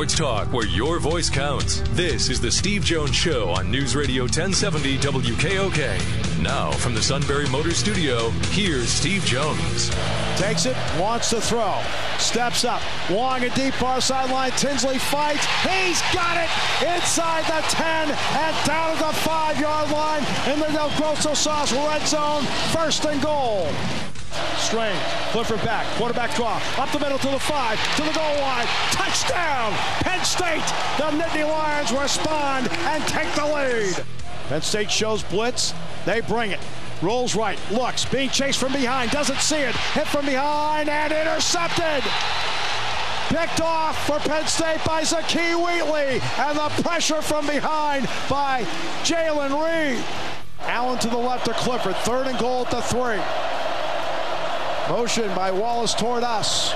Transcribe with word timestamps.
Sports 0.00 0.16
talk 0.16 0.52
where 0.54 0.66
your 0.66 0.98
voice 0.98 1.28
counts. 1.28 1.82
This 1.90 2.30
is 2.30 2.40
the 2.40 2.50
Steve 2.50 2.82
Jones 2.82 3.14
Show 3.14 3.50
on 3.50 3.70
News 3.70 3.94
Radio 3.94 4.22
1070 4.22 4.96
WKOK. 4.96 6.40
Now, 6.42 6.70
from 6.70 6.94
the 6.94 7.02
Sunbury 7.02 7.46
Motor 7.50 7.72
Studio, 7.72 8.30
here's 8.48 8.88
Steve 8.88 9.22
Jones. 9.26 9.90
Takes 10.38 10.64
it, 10.64 10.74
wants 10.98 11.28
to 11.28 11.40
throw, 11.42 11.82
steps 12.16 12.64
up, 12.64 12.80
long 13.10 13.44
and 13.44 13.52
deep 13.52 13.74
far 13.74 14.00
sideline. 14.00 14.52
Tinsley 14.52 14.96
fights. 14.96 15.44
He's 15.68 16.00
got 16.14 16.38
it 16.38 16.48
inside 16.96 17.44
the 17.44 17.60
10 17.68 18.08
and 18.08 18.66
down 18.66 18.96
the 18.96 19.12
five 19.18 19.60
yard 19.60 19.90
line 19.90 20.22
in 20.50 20.60
the 20.60 20.68
Del 20.68 20.90
Grosso 20.96 21.34
Sauce 21.34 21.74
red 21.74 22.08
zone. 22.08 22.44
First 22.72 23.04
and 23.04 23.20
goal. 23.20 23.68
Strange. 24.56 24.98
Clifford 25.32 25.62
back. 25.64 25.86
Quarterback 25.96 26.34
draw. 26.34 26.60
Up 26.78 26.90
the 26.90 26.98
middle 26.98 27.18
to 27.18 27.28
the 27.28 27.38
five. 27.38 27.78
To 27.96 28.02
the 28.02 28.12
goal 28.12 28.36
line. 28.40 28.66
Touchdown. 28.92 29.72
Penn 30.02 30.24
State. 30.24 30.64
The 30.98 31.10
Nittany 31.16 31.48
Lions 31.48 31.92
respond 31.92 32.68
and 32.70 33.02
take 33.06 33.32
the 33.34 33.46
lead. 33.46 34.04
Penn 34.48 34.62
State 34.62 34.90
shows 34.90 35.22
blitz. 35.24 35.74
They 36.04 36.20
bring 36.20 36.50
it. 36.50 36.60
Rolls 37.02 37.34
right. 37.34 37.58
Looks. 37.70 38.04
Being 38.04 38.30
chased 38.30 38.58
from 38.58 38.72
behind. 38.72 39.10
Doesn't 39.10 39.40
see 39.40 39.60
it. 39.60 39.74
Hit 39.74 40.06
from 40.06 40.26
behind 40.26 40.88
and 40.88 41.12
intercepted. 41.12 42.04
Picked 43.28 43.60
off 43.60 44.06
for 44.06 44.18
Penn 44.18 44.46
State 44.46 44.84
by 44.84 45.02
Zakee 45.02 45.54
Wheatley. 45.54 46.20
And 46.38 46.58
the 46.58 46.82
pressure 46.82 47.22
from 47.22 47.46
behind 47.46 48.08
by 48.28 48.64
Jaylen 49.04 49.52
Reed. 49.52 50.04
Allen 50.62 50.98
to 50.98 51.08
the 51.08 51.16
left 51.16 51.48
of 51.48 51.54
Clifford. 51.56 51.96
Third 51.96 52.26
and 52.26 52.38
goal 52.38 52.66
at 52.66 52.70
the 52.70 52.82
three. 52.82 53.20
Motion 54.90 55.32
by 55.36 55.52
Wallace 55.52 55.94
toward 55.94 56.24
us. 56.24 56.74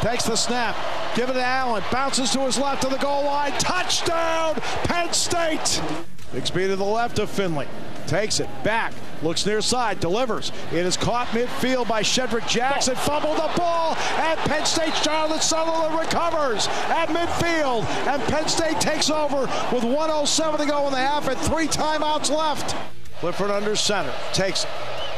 Takes 0.00 0.24
the 0.24 0.34
snap. 0.34 0.74
Give 1.14 1.28
it 1.28 1.34
to 1.34 1.44
Allen. 1.44 1.84
Bounces 1.92 2.30
to 2.30 2.40
his 2.40 2.56
left 2.56 2.80
to 2.80 2.88
the 2.88 2.96
goal 2.96 3.24
line. 3.24 3.52
Touchdown, 3.58 4.54
Penn 4.84 5.12
State. 5.12 5.82
Big 6.32 6.46
speed 6.46 6.68
to 6.68 6.76
the 6.76 6.82
left 6.82 7.18
of 7.18 7.28
Finley. 7.28 7.68
Takes 8.06 8.40
it 8.40 8.48
back. 8.64 8.94
Looks 9.22 9.44
near 9.44 9.60
side. 9.60 10.00
Delivers. 10.00 10.52
It 10.72 10.86
is 10.86 10.96
caught 10.96 11.26
midfield 11.28 11.86
by 11.86 12.02
Shedrick 12.02 12.48
Jackson. 12.48 12.96
Fumbled 12.96 13.36
the 13.36 13.50
ball. 13.58 13.94
And 14.16 14.40
Penn 14.40 14.64
State 14.64 14.94
Jonathan 15.02 15.42
Sutherland 15.42 15.98
recovers 15.98 16.66
at 16.88 17.10
midfield. 17.10 17.84
And 18.06 18.22
Penn 18.22 18.48
State 18.48 18.80
takes 18.80 19.10
over 19.10 19.40
with 19.70 19.84
107 19.84 20.60
to 20.60 20.66
go 20.66 20.86
in 20.86 20.92
the 20.92 20.98
half 20.98 21.28
and 21.28 21.38
three 21.40 21.66
timeouts 21.66 22.30
left. 22.30 22.74
Clifford 23.20 23.50
under 23.50 23.76
center. 23.76 24.14
Takes 24.32 24.64
it 24.64 24.70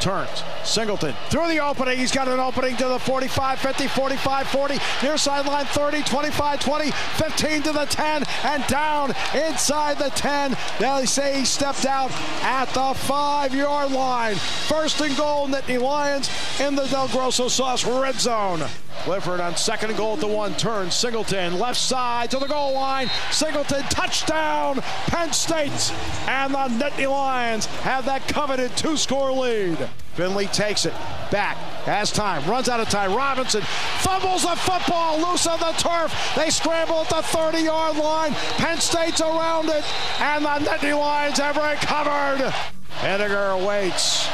turns. 0.02 0.42
Singleton 0.64 1.14
through 1.30 1.46
the 1.48 1.60
opening. 1.60 1.96
He's 1.96 2.10
got 2.10 2.26
an 2.26 2.40
opening 2.40 2.76
to 2.76 2.88
the 2.88 2.98
45, 2.98 3.58
50, 3.60 3.86
45, 3.86 4.48
40. 4.48 4.78
Near 5.02 5.16
sideline 5.16 5.64
30, 5.66 6.02
25, 6.02 6.60
20, 6.60 6.90
15 6.90 7.62
to 7.62 7.72
the 7.72 7.84
10, 7.84 8.24
and 8.44 8.66
down 8.66 9.14
inside 9.34 9.98
the 9.98 10.10
10. 10.10 10.56
Now 10.80 10.98
they 10.98 11.06
say 11.06 11.38
he 11.38 11.44
stepped 11.44 11.86
out 11.86 12.10
at 12.42 12.66
the 12.74 12.94
five 12.94 13.54
yard 13.54 13.92
line. 13.92 14.34
First 14.34 15.00
and 15.00 15.16
goal, 15.16 15.46
Nittany 15.46 15.80
Lions 15.80 16.28
in 16.60 16.74
the 16.74 16.86
Del 16.86 17.08
Grosso 17.08 17.48
Sauce 17.48 17.84
red 17.84 18.16
zone. 18.16 18.62
Clifford 19.04 19.40
on 19.40 19.56
second 19.56 19.90
and 19.90 19.98
goal 19.98 20.14
at 20.14 20.20
the 20.20 20.26
one 20.26 20.54
turn. 20.54 20.90
Singleton 20.90 21.58
left 21.58 21.78
side 21.78 22.30
to 22.30 22.38
the 22.38 22.46
goal 22.46 22.74
line. 22.74 23.10
Singleton 23.30 23.82
touchdown, 23.84 24.80
Penn 25.06 25.32
State. 25.32 25.92
And 26.28 26.54
the 26.54 26.68
Nittany 26.68 27.10
Lions 27.10 27.66
have 27.66 28.04
that 28.04 28.26
coveted 28.28 28.76
two 28.76 28.96
score 28.96 29.32
lead. 29.32 29.88
Finley 30.14 30.46
takes 30.48 30.84
it 30.84 30.92
back, 31.30 31.56
has 31.84 32.12
time, 32.12 32.48
runs 32.48 32.68
out 32.68 32.80
of 32.80 32.88
time. 32.88 33.14
Robinson 33.14 33.62
fumbles 34.00 34.42
the 34.42 34.54
football 34.56 35.18
loose 35.18 35.46
on 35.46 35.58
the 35.58 35.72
turf. 35.78 36.14
They 36.36 36.50
scramble 36.50 37.00
at 37.00 37.08
the 37.08 37.22
30 37.22 37.60
yard 37.60 37.96
line. 37.96 38.32
Penn 38.58 38.78
State's 38.78 39.22
around 39.22 39.70
it, 39.70 39.84
and 40.20 40.44
the 40.44 40.70
Nittany 40.70 40.98
Lions 40.98 41.38
have 41.38 41.56
recovered. 41.56 42.52
Henniger 43.00 43.66
waits. 43.66 44.28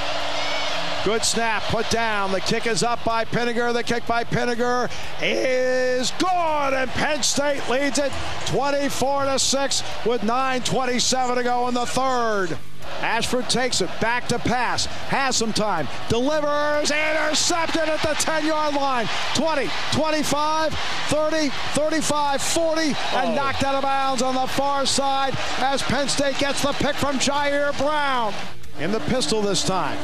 Good 1.04 1.24
snap, 1.24 1.62
put 1.62 1.88
down. 1.90 2.32
The 2.32 2.40
kick 2.40 2.66
is 2.66 2.82
up 2.82 3.04
by 3.04 3.24
Pinegar. 3.24 3.72
The 3.72 3.84
kick 3.84 4.04
by 4.06 4.24
Pinegar 4.24 4.90
is 5.22 6.10
good, 6.18 6.74
and 6.74 6.90
Penn 6.90 7.22
State 7.22 7.66
leads 7.70 7.98
it 7.98 8.12
24 8.46 9.26
to 9.26 9.38
6 9.38 9.82
with 10.04 10.22
9:27 10.22 11.36
to 11.36 11.42
go 11.44 11.68
in 11.68 11.74
the 11.74 11.86
third. 11.86 12.58
Ashford 13.00 13.48
takes 13.48 13.80
it 13.80 13.90
back 14.00 14.28
to 14.28 14.38
pass, 14.38 14.86
has 14.86 15.36
some 15.36 15.52
time, 15.52 15.88
delivers, 16.08 16.90
intercepted 16.90 17.88
at 17.88 18.02
the 18.02 18.14
10 18.14 18.46
yard 18.46 18.74
line. 18.74 19.08
20, 19.34 19.68
25, 19.92 20.74
30, 20.74 21.48
35, 21.48 22.42
40, 22.42 22.80
and 22.80 22.96
oh. 23.14 23.34
knocked 23.34 23.64
out 23.64 23.74
of 23.74 23.82
bounds 23.82 24.22
on 24.22 24.34
the 24.34 24.46
far 24.46 24.84
side 24.86 25.34
as 25.58 25.82
Penn 25.82 26.08
State 26.08 26.38
gets 26.38 26.62
the 26.62 26.72
pick 26.72 26.96
from 26.96 27.16
Jair 27.18 27.76
Brown. 27.78 28.34
In 28.80 28.92
the 28.92 29.00
pistol 29.00 29.42
this 29.42 29.64
time. 29.64 29.98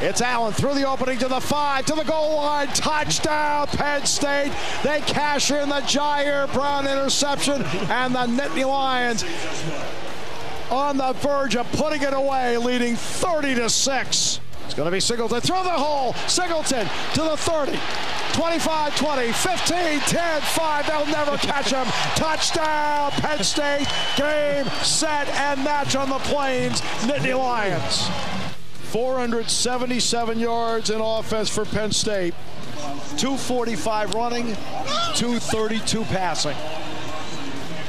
It's 0.00 0.20
Allen 0.20 0.52
through 0.52 0.74
the 0.74 0.86
opening 0.86 1.18
to 1.18 1.28
the 1.28 1.40
five, 1.40 1.86
to 1.86 1.94
the 1.94 2.02
goal 2.02 2.36
line. 2.36 2.68
Touchdown, 2.68 3.66
Penn 3.68 4.04
State. 4.04 4.52
They 4.82 5.00
cash 5.00 5.50
in 5.50 5.68
the 5.68 5.80
Jair 5.80 6.52
Brown 6.52 6.86
interception, 6.86 7.62
and 7.62 8.14
the 8.14 8.26
Nittany 8.26 8.68
Lions 8.68 9.24
on 10.74 10.96
the 10.96 11.12
verge 11.14 11.56
of 11.56 11.70
putting 11.72 12.02
it 12.02 12.12
away, 12.12 12.56
leading 12.56 12.96
30 12.96 13.54
to 13.54 13.70
6. 13.70 14.40
It's 14.64 14.74
going 14.74 14.86
to 14.86 14.90
be 14.90 15.00
Singleton 15.00 15.40
through 15.40 15.62
the 15.62 15.70
hole. 15.70 16.14
Singleton 16.26 16.88
to 17.14 17.20
the 17.22 17.36
30. 17.36 17.78
25 18.32 18.96
20, 18.96 19.32
15 19.32 20.00
10 20.00 20.40
5. 20.40 20.86
They'll 20.86 21.06
never 21.06 21.36
catch 21.36 21.70
him. 21.70 21.86
Touchdown, 22.16 23.12
Penn 23.12 23.44
State. 23.44 23.86
Game, 24.16 24.64
set, 24.82 25.28
and 25.28 25.62
match 25.62 25.94
on 25.94 26.08
the 26.08 26.18
plains. 26.18 26.80
Nittany 27.02 27.38
Lions. 27.38 28.08
477 28.90 30.38
yards 30.38 30.90
in 30.90 31.00
offense 31.00 31.48
for 31.48 31.64
Penn 31.64 31.92
State. 31.92 32.34
245 33.16 34.14
running, 34.14 34.46
232 35.14 36.02
passing. 36.04 36.56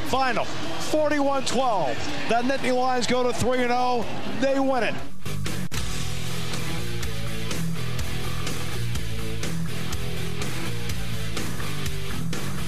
Final 0.07 0.45
41 0.95 1.43
12. 1.43 2.29
The 2.29 2.35
Nittany 2.35 2.73
Lions 2.73 3.05
go 3.05 3.21
to 3.21 3.33
3 3.33 3.57
0. 3.57 4.05
They 4.39 4.61
win 4.61 4.81
it. 4.81 4.95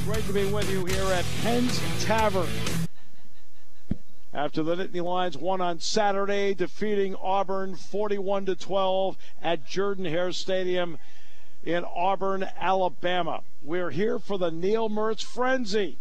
Great 0.04 0.26
to 0.26 0.34
be 0.34 0.52
with 0.52 0.70
you 0.70 0.84
here 0.84 1.06
at 1.14 1.24
Penn's 1.42 1.80
Tavern 2.04 2.50
after 4.34 4.62
the 4.62 4.76
Nittany 4.76 5.02
Lions 5.02 5.38
won 5.38 5.62
on 5.62 5.80
Saturday, 5.80 6.54
defeating 6.54 7.16
Auburn 7.16 7.78
41 7.78 8.48
to 8.48 8.56
12 8.56 9.18
at 9.42 9.66
Jordan 9.66 10.04
Hare 10.04 10.34
Stadium 10.34 10.98
in 11.64 11.86
Auburn, 11.86 12.46
Alabama. 12.60 13.44
We're 13.64 13.92
here 13.92 14.20
for 14.20 14.38
the 14.38 14.52
Neil 14.52 14.90
Mertz 14.90 15.24
Frenzy. 15.24 15.98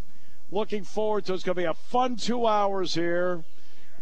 Looking 0.50 0.84
forward 0.84 1.24
to 1.26 1.32
it. 1.32 1.36
It's 1.36 1.44
going 1.44 1.56
to 1.56 1.62
be 1.62 1.66
a 1.66 1.74
fun 1.74 2.16
two 2.16 2.46
hours 2.46 2.94
here 2.94 3.44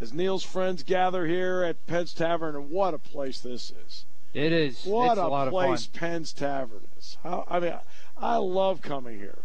as 0.00 0.12
Neil's 0.12 0.44
friends 0.44 0.82
gather 0.82 1.26
here 1.26 1.62
at 1.62 1.86
Penn's 1.86 2.12
Tavern. 2.12 2.54
And 2.54 2.70
what 2.70 2.94
a 2.94 2.98
place 2.98 3.40
this 3.40 3.72
is! 3.86 4.04
It 4.34 4.52
is. 4.52 4.84
What 4.84 5.12
it's 5.12 5.20
a, 5.20 5.24
a 5.24 5.50
place 5.50 5.86
Penn's 5.86 6.32
Tavern 6.32 6.86
is. 6.98 7.16
How, 7.22 7.44
I 7.48 7.60
mean, 7.60 7.74
I 8.16 8.36
love 8.36 8.82
coming 8.82 9.18
here. 9.18 9.38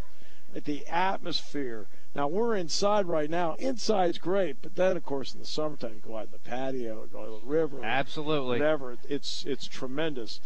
At 0.56 0.66
the 0.66 0.86
atmosphere 0.88 1.88
now 2.16 2.28
we're 2.28 2.56
inside 2.56 3.06
right 3.06 3.30
now. 3.30 3.54
Inside's 3.60 4.18
great, 4.18 4.62
but 4.62 4.76
then 4.76 4.98
of 4.98 5.04
course 5.06 5.34
in 5.34 5.40
the 5.40 5.46
summertime 5.46 5.94
you 5.94 6.02
go 6.02 6.18
out 6.18 6.26
in 6.26 6.32
the 6.32 6.40
patio, 6.40 7.06
go 7.12 7.26
to 7.26 7.46
the 7.46 7.48
river, 7.52 7.84
absolutely, 7.84 8.60
whatever. 8.60 8.98
It's 9.08 9.46
it's 9.46 9.68
tremendous. 9.68 10.40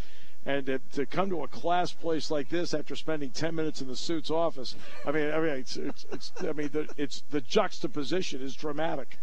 And 0.45 0.66
to, 0.66 0.80
to 0.94 1.06
come 1.06 1.30
to 1.30 1.44
a 1.44 1.48
class 1.48 1.94
place 1.94 2.30
like 2.30 2.50
this 2.50 2.74
after 2.74 2.95
spending 2.95 3.31
10 3.31 3.56
minutes 3.56 3.81
in 3.81 3.88
the 3.88 3.95
suit's 3.95 4.30
office, 4.30 4.75
I 5.06 5.12
mean, 5.12 5.31
I 5.31 5.40
mean, 5.40 5.50
it's, 5.51 5.78
it's, 5.78 6.06
it's 6.12 6.31
I 6.42 6.51
mean, 6.51 6.69
the, 6.74 6.90
it's 6.98 7.24
the 7.30 7.42
juxtaposition 7.42 8.42
is 8.42 8.56
dramatic. 8.56 9.19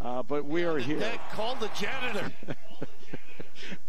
Uh, 0.00 0.22
but 0.22 0.46
we 0.46 0.64
are 0.64 0.78
here. 0.78 1.12
Call 1.32 1.54
the 1.56 1.70
janitor. 1.78 2.32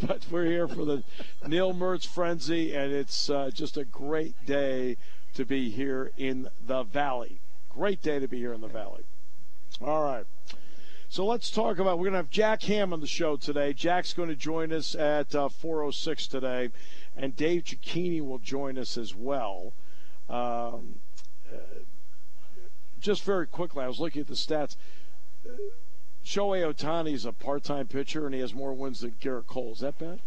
but 0.06 0.24
we're 0.30 0.44
here 0.44 0.68
for 0.68 0.84
the 0.84 1.02
Neil 1.46 1.72
Mertz 1.72 2.06
Frenzy, 2.06 2.74
and 2.74 2.92
it's 2.92 3.30
uh, 3.30 3.50
just 3.52 3.76
a 3.76 3.84
great 3.84 4.34
day 4.46 4.96
to 5.34 5.44
be 5.44 5.70
here 5.70 6.12
in 6.16 6.48
the 6.66 6.84
Valley. 6.84 7.40
Great 7.68 8.02
day 8.02 8.20
to 8.20 8.28
be 8.28 8.38
here 8.38 8.52
in 8.52 8.60
the 8.60 8.68
Valley. 8.68 9.02
All 9.80 10.04
right. 10.04 10.26
So 11.14 11.24
let's 11.24 11.48
talk 11.48 11.78
about. 11.78 12.00
We're 12.00 12.06
going 12.06 12.14
to 12.14 12.18
have 12.18 12.30
Jack 12.30 12.62
Ham 12.64 12.92
on 12.92 12.98
the 12.98 13.06
show 13.06 13.36
today. 13.36 13.72
Jack's 13.72 14.12
going 14.12 14.30
to 14.30 14.34
join 14.34 14.72
us 14.72 14.96
at 14.96 15.32
uh, 15.32 15.48
4:06 15.48 16.28
today, 16.28 16.70
and 17.16 17.36
Dave 17.36 17.62
Cecchini 17.62 18.20
will 18.20 18.40
join 18.40 18.76
us 18.76 18.98
as 18.98 19.14
well. 19.14 19.74
Um, 20.28 20.96
uh, 21.48 21.58
just 22.98 23.22
very 23.22 23.46
quickly, 23.46 23.84
I 23.84 23.86
was 23.86 24.00
looking 24.00 24.22
at 24.22 24.26
the 24.26 24.34
stats. 24.34 24.74
Shohei 26.24 26.74
Ohtani 26.74 27.12
is 27.12 27.26
a 27.26 27.32
part-time 27.32 27.86
pitcher, 27.86 28.26
and 28.26 28.34
he 28.34 28.40
has 28.40 28.52
more 28.52 28.72
wins 28.72 29.02
than 29.02 29.12
Gerrit 29.12 29.46
Cole. 29.46 29.70
Is 29.70 29.78
that 29.82 29.96
bad? 29.96 30.18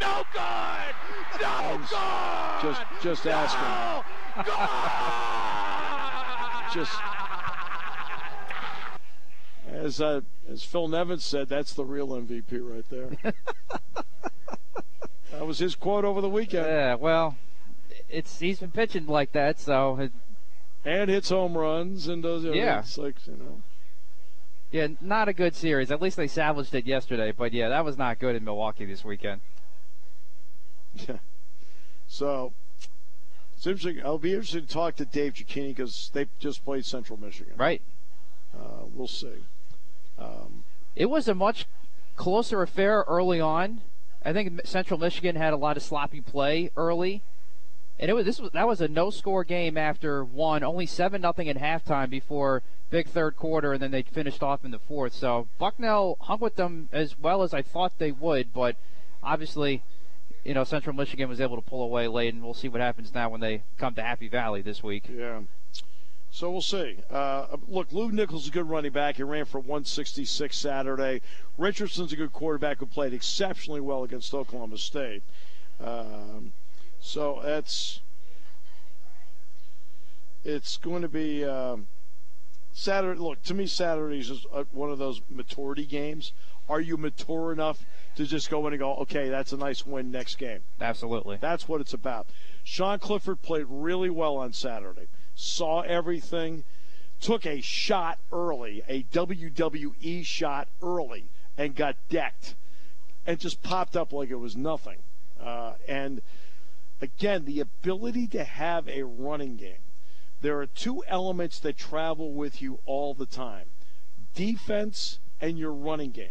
No 0.00 0.24
good. 0.32 0.94
No 1.42 1.76
good. 1.76 2.62
Just, 2.62 2.80
just 3.02 3.26
no 3.26 3.32
asking. 3.32 4.02
just 6.80 7.15
as 9.76 10.00
uh, 10.00 10.20
as 10.48 10.62
Phil 10.62 10.88
Nevin 10.88 11.18
said, 11.18 11.48
that's 11.48 11.74
the 11.74 11.84
real 11.84 12.08
MVP 12.08 12.58
right 12.60 12.84
there. 12.90 13.10
that 15.32 15.46
was 15.46 15.58
his 15.58 15.74
quote 15.74 16.04
over 16.04 16.20
the 16.20 16.28
weekend. 16.28 16.66
Yeah, 16.66 16.94
well, 16.94 17.36
it's 18.08 18.38
he's 18.38 18.60
been 18.60 18.70
pitching 18.70 19.06
like 19.06 19.32
that, 19.32 19.60
so. 19.60 19.98
It, 19.98 20.12
and 20.84 21.10
hits 21.10 21.30
home 21.30 21.58
runs 21.58 22.06
and 22.06 22.22
does. 22.22 22.44
Know, 22.44 22.52
yeah. 22.52 22.80
It's 22.80 22.96
like 22.96 23.16
you 23.26 23.36
know. 23.36 23.62
Yeah, 24.70 24.88
not 25.00 25.28
a 25.28 25.32
good 25.32 25.54
series. 25.54 25.90
At 25.90 26.02
least 26.02 26.16
they 26.16 26.26
salvaged 26.26 26.74
it 26.74 26.86
yesterday, 26.86 27.32
but 27.32 27.52
yeah, 27.52 27.68
that 27.68 27.84
was 27.84 27.96
not 27.96 28.18
good 28.18 28.34
in 28.34 28.44
Milwaukee 28.44 28.84
this 28.84 29.04
weekend. 29.04 29.40
Yeah. 31.06 31.18
So 32.08 32.54
it's 33.54 33.66
interesting. 33.66 34.02
I'll 34.02 34.16
be 34.16 34.30
interested 34.30 34.66
to 34.66 34.72
talk 34.72 34.96
to 34.96 35.04
Dave 35.04 35.34
Cecchini 35.34 35.76
because 35.76 36.10
they 36.14 36.26
just 36.38 36.64
played 36.64 36.86
Central 36.86 37.20
Michigan. 37.20 37.52
Right. 37.58 37.82
Uh, 38.54 38.86
we'll 38.94 39.08
see. 39.08 39.44
Um, 40.18 40.64
it 40.94 41.06
was 41.06 41.28
a 41.28 41.34
much 41.34 41.66
closer 42.16 42.62
affair 42.62 43.04
early 43.06 43.40
on. 43.40 43.82
I 44.24 44.32
think 44.32 44.60
Central 44.64 44.98
Michigan 44.98 45.36
had 45.36 45.52
a 45.52 45.56
lot 45.56 45.76
of 45.76 45.82
sloppy 45.82 46.20
play 46.20 46.70
early, 46.76 47.22
and 47.98 48.10
it 48.10 48.14
was 48.14 48.24
this 48.24 48.40
was 48.40 48.50
that 48.52 48.66
was 48.66 48.80
a 48.80 48.88
no 48.88 49.10
score 49.10 49.44
game 49.44 49.76
after 49.76 50.24
one, 50.24 50.64
only 50.64 50.86
seven 50.86 51.20
nothing 51.20 51.48
at 51.48 51.56
halftime 51.56 52.10
before 52.10 52.62
big 52.90 53.08
third 53.08 53.36
quarter, 53.36 53.72
and 53.72 53.82
then 53.82 53.90
they 53.90 54.02
finished 54.02 54.42
off 54.42 54.64
in 54.64 54.70
the 54.70 54.78
fourth. 54.78 55.12
So 55.12 55.48
Bucknell 55.58 56.16
hung 56.20 56.40
with 56.40 56.56
them 56.56 56.88
as 56.92 57.18
well 57.18 57.42
as 57.42 57.52
I 57.52 57.62
thought 57.62 57.98
they 57.98 58.12
would, 58.12 58.52
but 58.52 58.76
obviously, 59.22 59.82
you 60.44 60.54
know, 60.54 60.64
Central 60.64 60.94
Michigan 60.94 61.28
was 61.28 61.40
able 61.40 61.56
to 61.56 61.62
pull 61.62 61.82
away 61.82 62.08
late, 62.08 62.34
and 62.34 62.42
we'll 62.42 62.54
see 62.54 62.68
what 62.68 62.80
happens 62.80 63.14
now 63.14 63.28
when 63.28 63.40
they 63.40 63.62
come 63.76 63.94
to 63.94 64.02
Happy 64.02 64.28
Valley 64.28 64.62
this 64.62 64.82
week. 64.82 65.08
Yeah. 65.12 65.40
So 66.36 66.50
we'll 66.50 66.60
see. 66.60 66.98
Uh, 67.10 67.46
look, 67.66 67.90
Lew 67.92 68.12
Nichols 68.12 68.42
is 68.42 68.48
a 68.48 68.50
good 68.50 68.68
running 68.68 68.92
back. 68.92 69.16
He 69.16 69.22
ran 69.22 69.46
for 69.46 69.58
166 69.58 70.54
Saturday. 70.54 71.22
Richardson's 71.56 72.12
a 72.12 72.16
good 72.16 72.34
quarterback 72.34 72.80
who 72.80 72.84
played 72.84 73.14
exceptionally 73.14 73.80
well 73.80 74.04
against 74.04 74.34
Oklahoma 74.34 74.76
State. 74.76 75.22
Um, 75.82 76.52
so 77.00 77.40
that's 77.42 78.02
it's 80.44 80.76
going 80.76 81.00
to 81.00 81.08
be 81.08 81.42
um, 81.42 81.86
Saturday. 82.70 83.18
Look, 83.18 83.42
to 83.44 83.54
me, 83.54 83.66
Saturday 83.66 84.18
is 84.18 84.44
one 84.72 84.90
of 84.90 84.98
those 84.98 85.22
maturity 85.30 85.86
games. 85.86 86.34
Are 86.68 86.82
you 86.82 86.98
mature 86.98 87.50
enough 87.50 87.82
to 88.16 88.26
just 88.26 88.50
go 88.50 88.66
in 88.66 88.74
and 88.74 88.80
go, 88.80 88.96
okay, 88.96 89.30
that's 89.30 89.54
a 89.54 89.56
nice 89.56 89.86
win 89.86 90.10
next 90.10 90.34
game? 90.34 90.60
Absolutely. 90.82 91.38
That's 91.40 91.66
what 91.66 91.80
it's 91.80 91.94
about. 91.94 92.26
Sean 92.62 92.98
Clifford 92.98 93.40
played 93.40 93.64
really 93.70 94.10
well 94.10 94.36
on 94.36 94.52
Saturday 94.52 95.08
saw 95.36 95.82
everything, 95.82 96.64
took 97.20 97.46
a 97.46 97.60
shot 97.60 98.18
early, 98.32 98.82
a 98.88 99.04
WWE 99.04 100.24
shot 100.24 100.68
early, 100.82 101.30
and 101.56 101.76
got 101.76 101.96
decked, 102.08 102.56
and 103.26 103.38
just 103.38 103.62
popped 103.62 103.96
up 103.96 104.12
like 104.12 104.30
it 104.30 104.36
was 104.36 104.56
nothing. 104.56 104.98
Uh, 105.40 105.74
and 105.86 106.22
again, 107.00 107.44
the 107.44 107.60
ability 107.60 108.26
to 108.26 108.42
have 108.42 108.88
a 108.88 109.04
running 109.04 109.56
game. 109.56 109.76
There 110.40 110.58
are 110.60 110.66
two 110.66 111.04
elements 111.06 111.58
that 111.60 111.76
travel 111.76 112.32
with 112.32 112.60
you 112.60 112.80
all 112.84 113.14
the 113.14 113.26
time 113.26 113.66
defense 114.34 115.18
and 115.40 115.58
your 115.58 115.72
running 115.72 116.10
game. 116.10 116.28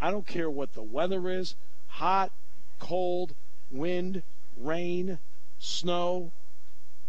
I 0.00 0.10
don't 0.10 0.26
care 0.26 0.48
what 0.48 0.74
the 0.74 0.82
weather 0.82 1.28
is 1.28 1.56
hot, 1.88 2.32
cold, 2.78 3.34
wind, 3.70 4.22
rain, 4.56 5.18
snow, 5.58 6.30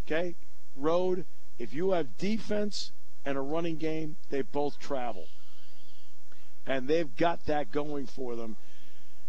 okay, 0.06 0.36
road. 0.76 1.26
If 1.60 1.74
you 1.74 1.92
have 1.92 2.18
defense 2.18 2.94
and 3.26 3.38
a 3.38 3.42
running 3.42 3.76
game, 3.76 4.16
they 4.30 4.42
both 4.42 4.80
travel. 4.80 5.28
And 6.66 6.88
they've 6.88 7.14
got 7.18 7.46
that 7.48 7.70
going 7.70 8.06
for 8.08 8.38
them. 8.38 8.56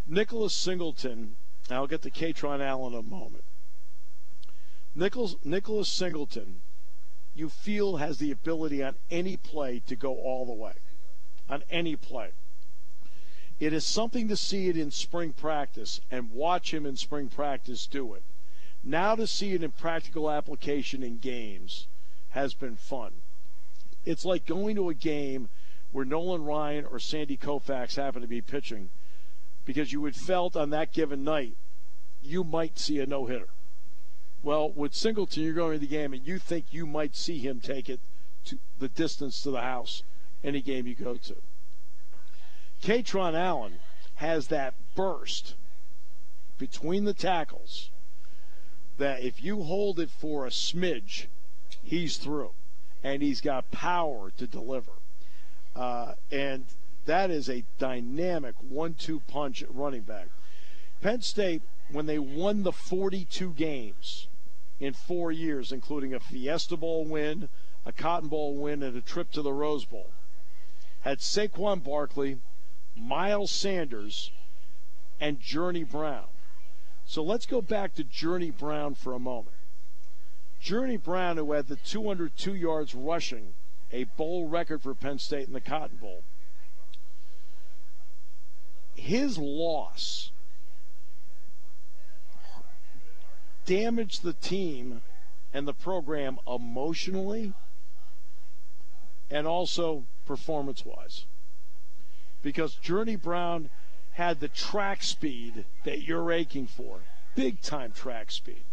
Nicholas 0.06 0.54
Singleton, 0.54 1.34
I'll 1.68 1.88
get 1.88 2.02
to 2.02 2.10
Kaytron 2.10 2.60
Allen 2.60 2.92
in 2.92 3.00
a 3.00 3.02
moment. 3.02 3.44
Nicholas 4.94 5.88
Singleton, 5.88 6.60
you 7.34 7.48
feel 7.48 7.96
has 7.96 8.18
the 8.18 8.30
ability 8.30 8.80
on 8.82 8.94
any 9.10 9.36
play 9.36 9.82
to 9.88 9.96
go 9.96 10.14
all 10.14 10.46
the 10.46 10.52
way. 10.52 10.74
On 11.48 11.64
any 11.68 11.96
play. 11.96 12.30
It 13.58 13.72
is 13.72 13.84
something 13.84 14.28
to 14.28 14.36
see 14.36 14.68
it 14.68 14.76
in 14.76 14.92
spring 14.92 15.32
practice 15.32 16.00
and 16.12 16.30
watch 16.30 16.72
him 16.72 16.86
in 16.86 16.96
spring 16.96 17.28
practice 17.28 17.86
do 17.86 18.14
it. 18.14 18.22
Now 18.84 19.16
to 19.16 19.26
see 19.26 19.52
it 19.52 19.64
in 19.64 19.72
practical 19.72 20.30
application 20.30 21.02
in 21.02 21.18
games 21.18 21.88
has 22.30 22.54
been 22.54 22.76
fun. 22.76 23.12
It's 24.04 24.24
like 24.24 24.46
going 24.46 24.76
to 24.76 24.88
a 24.88 24.94
game 24.94 25.48
where 25.92 26.04
Nolan 26.04 26.44
Ryan 26.44 26.86
or 26.86 26.98
Sandy 26.98 27.36
Koufax 27.36 27.96
happen 27.96 28.22
to 28.22 28.28
be 28.28 28.40
pitching 28.40 28.90
because 29.64 29.92
you 29.92 30.04
had 30.04 30.16
felt 30.16 30.56
on 30.56 30.70
that 30.70 30.92
given 30.92 31.24
night 31.24 31.56
you 32.22 32.44
might 32.44 32.78
see 32.78 32.98
a 33.00 33.06
no 33.06 33.26
hitter. 33.26 33.48
Well, 34.42 34.70
with 34.70 34.94
Singleton, 34.94 35.42
you're 35.42 35.52
going 35.52 35.74
to 35.74 35.78
the 35.78 35.86
game 35.86 36.12
and 36.12 36.26
you 36.26 36.38
think 36.38 36.66
you 36.70 36.86
might 36.86 37.14
see 37.14 37.38
him 37.38 37.60
take 37.60 37.88
it 37.88 38.00
to 38.46 38.58
the 38.78 38.88
distance 38.88 39.42
to 39.42 39.50
the 39.50 39.60
house 39.60 40.02
any 40.42 40.60
game 40.62 40.86
you 40.86 40.94
go 40.94 41.14
to. 41.14 41.36
Kaytron 42.82 43.34
Allen 43.34 43.80
has 44.16 44.48
that 44.48 44.74
burst 44.94 45.54
between 46.58 47.04
the 47.04 47.14
tackles 47.14 47.90
that 48.98 49.22
if 49.22 49.42
you 49.42 49.62
hold 49.62 49.98
it 49.98 50.10
for 50.10 50.46
a 50.46 50.50
smidge, 50.50 51.26
he's 51.82 52.16
through, 52.16 52.52
and 53.02 53.22
he's 53.22 53.40
got 53.40 53.70
power 53.70 54.30
to 54.38 54.46
deliver. 54.46 54.92
Uh, 55.74 56.14
and 56.30 56.66
that 57.06 57.30
is 57.30 57.48
a 57.48 57.64
dynamic 57.78 58.54
one-two 58.60 59.20
punch 59.28 59.64
running 59.68 60.02
back. 60.02 60.28
Penn 61.00 61.22
State, 61.22 61.62
when 61.90 62.06
they 62.06 62.18
won 62.18 62.62
the 62.62 62.72
42 62.72 63.52
games 63.52 64.28
in 64.78 64.92
four 64.92 65.32
years, 65.32 65.72
including 65.72 66.14
a 66.14 66.20
Fiesta 66.20 66.76
Bowl 66.76 67.04
win, 67.04 67.48
a 67.86 67.92
Cotton 67.92 68.28
Bowl 68.28 68.54
win, 68.54 68.82
and 68.82 68.96
a 68.96 69.00
trip 69.00 69.30
to 69.32 69.42
the 69.42 69.52
Rose 69.52 69.84
Bowl, 69.84 70.10
had 71.00 71.18
Saquon 71.18 71.82
Barkley, 71.82 72.38
Miles 72.94 73.50
Sanders, 73.50 74.30
and 75.18 75.40
Journey 75.40 75.84
Brown. 75.84 76.26
So 77.06 77.22
let's 77.22 77.46
go 77.46 77.60
back 77.60 77.94
to 77.94 78.04
Journey 78.04 78.50
Brown 78.50 78.94
for 78.94 79.12
a 79.14 79.18
moment. 79.18 79.56
Journey 80.60 80.98
Brown, 80.98 81.36
who 81.38 81.52
had 81.52 81.68
the 81.68 81.76
202 81.76 82.54
yards 82.54 82.94
rushing, 82.94 83.54
a 83.92 84.04
bowl 84.04 84.46
record 84.46 84.82
for 84.82 84.94
Penn 84.94 85.18
State 85.18 85.46
in 85.46 85.54
the 85.54 85.60
Cotton 85.60 85.96
Bowl. 85.96 86.22
His 88.94 89.38
loss 89.38 90.30
damaged 93.64 94.22
the 94.22 94.34
team 94.34 95.00
and 95.54 95.66
the 95.66 95.72
program 95.72 96.38
emotionally 96.46 97.54
and 99.30 99.46
also 99.46 100.04
performance 100.26 100.84
wise. 100.84 101.24
Because 102.42 102.74
Journey 102.74 103.16
Brown 103.16 103.70
had 104.12 104.40
the 104.40 104.48
track 104.48 105.02
speed 105.02 105.64
that 105.84 106.02
you're 106.02 106.32
aching 106.32 106.66
for 106.66 107.00
big 107.34 107.60
time 107.62 107.92
track 107.92 108.30
speed. 108.30 108.64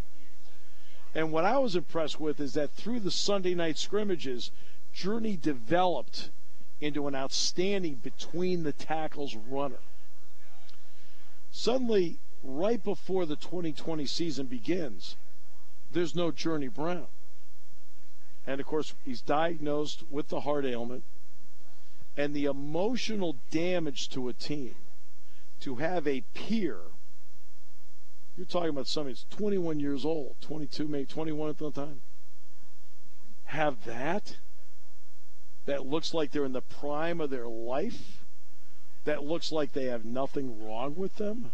And 1.15 1.31
what 1.31 1.45
I 1.45 1.57
was 1.57 1.75
impressed 1.75 2.19
with 2.19 2.39
is 2.39 2.53
that 2.53 2.73
through 2.73 2.99
the 2.99 3.11
Sunday 3.11 3.55
night 3.55 3.77
scrimmages, 3.77 4.51
Journey 4.93 5.37
developed 5.37 6.29
into 6.79 7.07
an 7.07 7.15
outstanding 7.15 7.95
between 7.95 8.63
the 8.63 8.73
tackles 8.73 9.35
runner. 9.35 9.79
Suddenly, 11.51 12.19
right 12.43 12.83
before 12.83 13.25
the 13.25 13.35
2020 13.35 14.05
season 14.05 14.45
begins, 14.45 15.15
there's 15.91 16.15
no 16.15 16.31
Journey 16.31 16.67
Brown. 16.67 17.07
And 18.45 18.61
of 18.61 18.67
course, 18.67 18.93
he's 19.03 19.21
diagnosed 19.21 20.03
with 20.09 20.29
the 20.29 20.41
heart 20.41 20.65
ailment. 20.65 21.03
And 22.15 22.33
the 22.33 22.45
emotional 22.45 23.35
damage 23.51 24.09
to 24.09 24.27
a 24.29 24.33
team 24.33 24.75
to 25.59 25.75
have 25.75 26.07
a 26.07 26.21
peer 26.33 26.77
you're 28.37 28.45
talking 28.45 28.69
about 28.69 28.87
somebody 28.87 29.13
that's 29.13 29.25
21 29.35 29.79
years 29.79 30.05
old, 30.05 30.35
22, 30.41 30.87
maybe 30.87 31.05
21 31.05 31.49
at 31.49 31.57
the 31.57 31.71
time. 31.71 32.01
Have 33.45 33.83
that? 33.85 34.35
that 35.67 35.85
looks 35.85 36.13
like 36.13 36.31
they're 36.31 36.45
in 36.45 36.53
the 36.53 36.61
prime 36.61 37.21
of 37.21 37.29
their 37.29 37.47
life, 37.47 38.23
that 39.03 39.23
looks 39.23 39.51
like 39.51 39.73
they 39.73 39.85
have 39.85 40.03
nothing 40.03 40.65
wrong 40.65 40.95
with 40.95 41.15
them. 41.17 41.51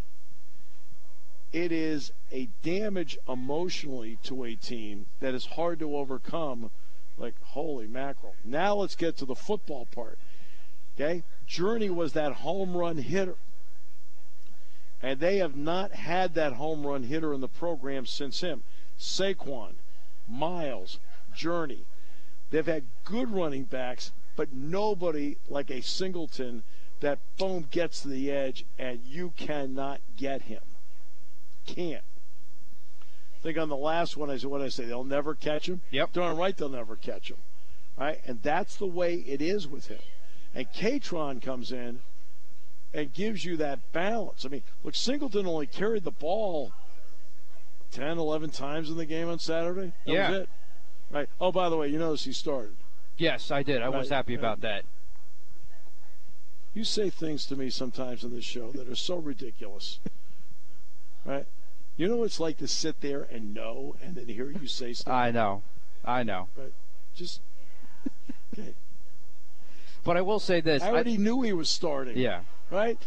It 1.51 1.71
is 1.71 2.11
a 2.31 2.47
damage 2.63 3.17
emotionally 3.27 4.17
to 4.23 4.43
a 4.43 4.55
team 4.55 5.07
that 5.19 5.35
is 5.35 5.45
hard 5.45 5.79
to 5.79 5.97
overcome. 5.97 6.71
Like, 7.17 7.35
holy 7.41 7.85
mackerel. 7.87 8.33
Now 8.43 8.75
let's 8.75 8.95
get 8.95 9.17
to 9.17 9.25
the 9.25 9.35
football 9.35 9.87
part. 9.87 10.17
Okay? 10.95 11.23
Journey 11.45 11.91
was 11.91 12.13
that 12.13 12.33
home 12.33 12.75
run 12.75 12.97
hitter. 12.97 13.35
And 15.03 15.19
they 15.19 15.37
have 15.37 15.57
not 15.57 15.91
had 15.91 16.33
that 16.33 16.53
home 16.53 16.87
run 16.87 17.03
hitter 17.03 17.33
in 17.33 17.41
the 17.41 17.49
program 17.49 18.05
since 18.05 18.39
him. 18.39 18.63
Saquon, 18.97 19.73
Miles, 20.29 20.97
Journey. 21.35 21.85
They've 22.51 22.65
had 22.65 22.85
good 23.03 23.29
running 23.29 23.65
backs, 23.65 24.13
but 24.37 24.53
nobody 24.53 25.35
like 25.49 25.69
a 25.69 25.81
Singleton 25.81 26.63
that 27.01 27.19
boom 27.37 27.67
gets 27.69 28.01
to 28.01 28.07
the 28.07 28.31
edge 28.31 28.65
and 28.79 29.01
you 29.05 29.33
cannot 29.35 29.99
get 30.15 30.43
him. 30.43 30.61
Can't. 31.65 32.03
I 33.01 33.39
think 33.43 33.57
on 33.57 33.67
the 33.67 33.75
last 33.75 34.15
one, 34.15 34.29
I 34.29 34.37
said, 34.37 34.49
what 34.49 34.59
did 34.59 34.67
I 34.67 34.69
say? 34.69 34.85
They'll 34.85 35.03
never 35.03 35.35
catch 35.35 35.67
him? 35.67 35.81
Yep. 35.91 36.13
Darn 36.13 36.37
right 36.37 36.55
they'll 36.55 36.69
never 36.69 36.95
catch 36.95 37.29
him. 37.29 37.37
Right? 37.97 38.21
And 38.25 38.41
that's 38.41 38.77
the 38.77 38.85
way 38.85 39.15
it 39.15 39.41
is 39.41 39.67
with 39.67 39.87
him. 39.87 39.99
And 40.55 40.71
Kaytron 40.71 41.41
comes 41.41 41.73
in 41.73 41.99
and 42.93 43.13
gives 43.13 43.43
you 43.43 43.57
that 43.57 43.79
balance. 43.91 44.45
I 44.45 44.49
mean, 44.49 44.63
look, 44.83 44.95
Singleton 44.95 45.47
only 45.47 45.67
carried 45.67 46.03
the 46.03 46.11
ball 46.11 46.71
10, 47.91 48.17
11 48.17 48.51
times 48.51 48.89
in 48.89 48.97
the 48.97 49.05
game 49.05 49.29
on 49.29 49.39
Saturday. 49.39 49.93
That 50.05 50.13
yeah. 50.13 50.43
Right. 51.11 51.29
Oh, 51.39 51.51
by 51.51 51.69
the 51.69 51.77
way, 51.77 51.87
you 51.89 51.99
notice 51.99 52.23
he 52.23 52.33
started. 52.33 52.75
Yes, 53.17 53.51
I 53.51 53.61
did. 53.61 53.81
I 53.81 53.89
was 53.89 54.09
happy 54.09 54.35
right. 54.35 54.39
about 54.39 54.61
that. 54.61 54.85
You 56.73 56.83
say 56.83 57.11
things 57.11 57.45
to 57.47 57.55
me 57.55 57.69
sometimes 57.69 58.23
in 58.23 58.33
this 58.33 58.43
show 58.43 58.71
that 58.71 58.89
are 58.89 58.95
so 58.95 59.17
ridiculous. 59.17 59.99
right? 61.25 61.45
You 61.97 62.07
know 62.07 62.17
what 62.17 62.25
it's 62.25 62.39
like 62.39 62.57
to 62.57 62.67
sit 62.67 63.01
there 63.01 63.27
and 63.31 63.53
know 63.53 63.95
and 64.01 64.15
then 64.15 64.27
hear 64.27 64.49
you 64.49 64.67
say 64.67 64.93
stuff? 64.93 65.13
I 65.13 65.29
know. 65.29 65.61
I 66.03 66.23
know. 66.23 66.47
Right. 66.57 66.73
Just 67.15 67.41
okay. 68.53 68.73
But 70.03 70.17
I 70.17 70.21
will 70.21 70.39
say 70.39 70.61
this. 70.61 70.81
I 70.81 70.89
already 70.89 71.17
knew 71.17 71.43
he 71.43 71.53
was 71.53 71.69
starting. 71.69 72.17
yeah. 72.17 72.41
Right? 72.73 72.97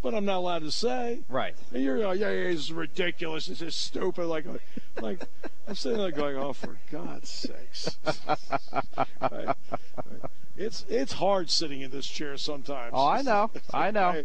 But 0.00 0.14
I'm 0.14 0.24
not 0.24 0.38
allowed 0.38 0.62
to 0.62 0.70
say. 0.70 1.20
Right. 1.28 1.54
And 1.74 1.82
you're 1.82 1.98
like, 1.98 2.18
yeah, 2.18 2.30
yeah, 2.30 2.44
this 2.44 2.60
is 2.60 2.72
ridiculous. 2.72 3.46
This 3.46 3.60
is 3.60 3.74
stupid. 3.74 4.26
Like, 4.26 4.46
like 5.00 5.20
I'm 5.66 5.74
sitting 5.74 5.98
there 5.98 6.10
going, 6.10 6.36
oh, 6.36 6.54
for 6.54 6.78
God's 6.90 7.28
sakes. 7.28 7.98
Right? 9.20 9.46
Right. 9.46 9.56
It's 10.56 10.84
it's 10.88 11.12
hard 11.12 11.50
sitting 11.50 11.82
in 11.82 11.90
this 11.90 12.06
chair 12.06 12.36
sometimes. 12.36 12.92
Oh, 12.94 13.06
I 13.06 13.22
know. 13.22 13.50
I 13.74 13.90
know. 13.92 14.24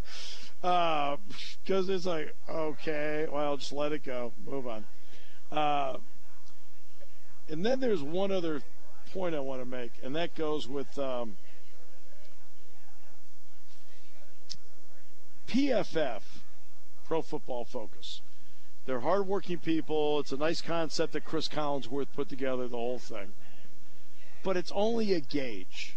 Because 0.61 1.89
it's 1.89 2.05
like, 2.05 2.33
okay, 2.49 3.27
well, 3.31 3.57
just 3.57 3.73
let 3.73 3.91
it 3.91 4.03
go. 4.03 4.31
Move 4.45 4.67
on. 4.67 4.85
Uh, 5.51 5.97
and 7.49 7.65
then 7.65 7.79
there's 7.81 8.01
one 8.01 8.31
other 8.31 8.61
point 9.13 9.35
I 9.35 9.39
want 9.41 9.61
to 9.61 9.65
make, 9.65 9.91
and 10.03 10.15
that 10.15 10.35
goes 10.35 10.67
with 10.67 10.97
um, 10.97 11.35
PFF, 15.53 16.21
Pro 17.05 17.21
Football 17.21 17.63
Focus. 17.63 18.21
They're 18.87 19.01
hardworking 19.01 19.59
people. 19.59 20.19
It's 20.19 20.31
a 20.31 20.37
nice 20.37 20.61
concept 20.61 21.13
that 21.13 21.25
Chris 21.25 21.47
Collinsworth 21.47 22.07
put 22.15 22.27
together, 22.27 22.67
the 22.67 22.75
whole 22.75 22.97
thing. 22.97 23.33
But 24.41 24.57
it's 24.57 24.71
only 24.73 25.13
a 25.13 25.19
gauge. 25.19 25.95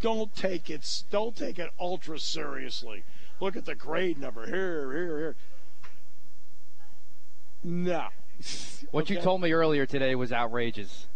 Don't 0.00 0.34
take 0.36 0.70
it. 0.70 1.02
Don't 1.10 1.34
take 1.34 1.58
it 1.58 1.70
ultra 1.80 2.20
seriously. 2.20 3.02
Look 3.40 3.56
at 3.56 3.64
the 3.64 3.74
grade 3.74 4.18
number 4.18 4.46
here, 4.46 4.92
here, 4.92 5.18
here. 5.18 5.36
No. 7.64 8.08
What 8.92 9.10
you 9.10 9.20
told 9.20 9.40
me 9.40 9.52
earlier 9.52 9.86
today 9.86 10.14
was 10.14 10.32
outrageous. 10.32 11.08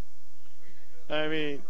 I 1.09 1.29
mean, 1.29 1.63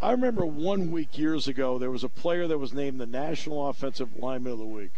I 0.00 0.10
remember 0.10 0.44
one 0.44 0.90
week 0.90 1.18
years 1.18 1.48
ago 1.48 1.78
there 1.78 1.90
was 1.90 2.04
a 2.04 2.08
player 2.08 2.46
that 2.46 2.58
was 2.58 2.72
named 2.72 3.00
the 3.00 3.06
National 3.06 3.68
Offensive 3.68 4.18
Lineman 4.18 4.52
of 4.52 4.58
the 4.58 4.64
Week. 4.64 4.92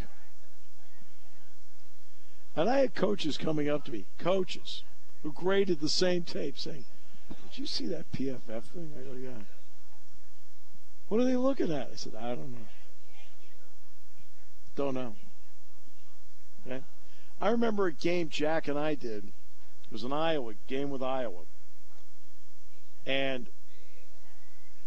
And 2.56 2.68
I 2.68 2.78
had 2.78 2.94
coaches 2.94 3.38
coming 3.38 3.68
up 3.68 3.84
to 3.84 3.92
me, 3.92 4.06
coaches, 4.18 4.82
who 5.22 5.32
graded 5.32 5.80
the 5.80 5.88
same 5.88 6.24
tape 6.24 6.58
saying, 6.58 6.84
Did 7.28 7.58
you 7.58 7.66
see 7.66 7.86
that 7.86 8.10
PFF 8.10 8.62
thing? 8.64 8.92
I 8.98 9.02
go, 9.02 9.16
Yeah. 9.16 9.44
What 11.08 11.20
are 11.20 11.24
they 11.24 11.36
looking 11.36 11.72
at? 11.72 11.90
I 11.92 11.96
said, 11.96 12.14
I 12.16 12.30
don't 12.30 12.52
know. 12.52 12.66
Don't 14.74 14.94
know. 14.94 15.14
Okay. 16.66 16.82
I 17.40 17.50
remember 17.50 17.86
a 17.86 17.92
game 17.92 18.28
Jack 18.28 18.68
and 18.68 18.78
I 18.78 18.94
did. 18.94 19.24
It 19.24 19.92
was 19.92 20.04
an 20.04 20.12
Iowa 20.12 20.54
game 20.66 20.90
with 20.90 21.02
Iowa. 21.02 21.42
And 23.06 23.46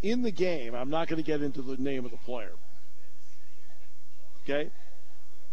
in 0.02 0.22
the 0.22 0.32
game, 0.32 0.74
I'm 0.74 0.90
not 0.90 1.08
going 1.08 1.22
to 1.22 1.26
get 1.26 1.42
into 1.42 1.62
the 1.62 1.78
name 1.78 2.06
of 2.06 2.12
the 2.12 2.18
player. 2.18 2.54
Okay? 4.44 4.72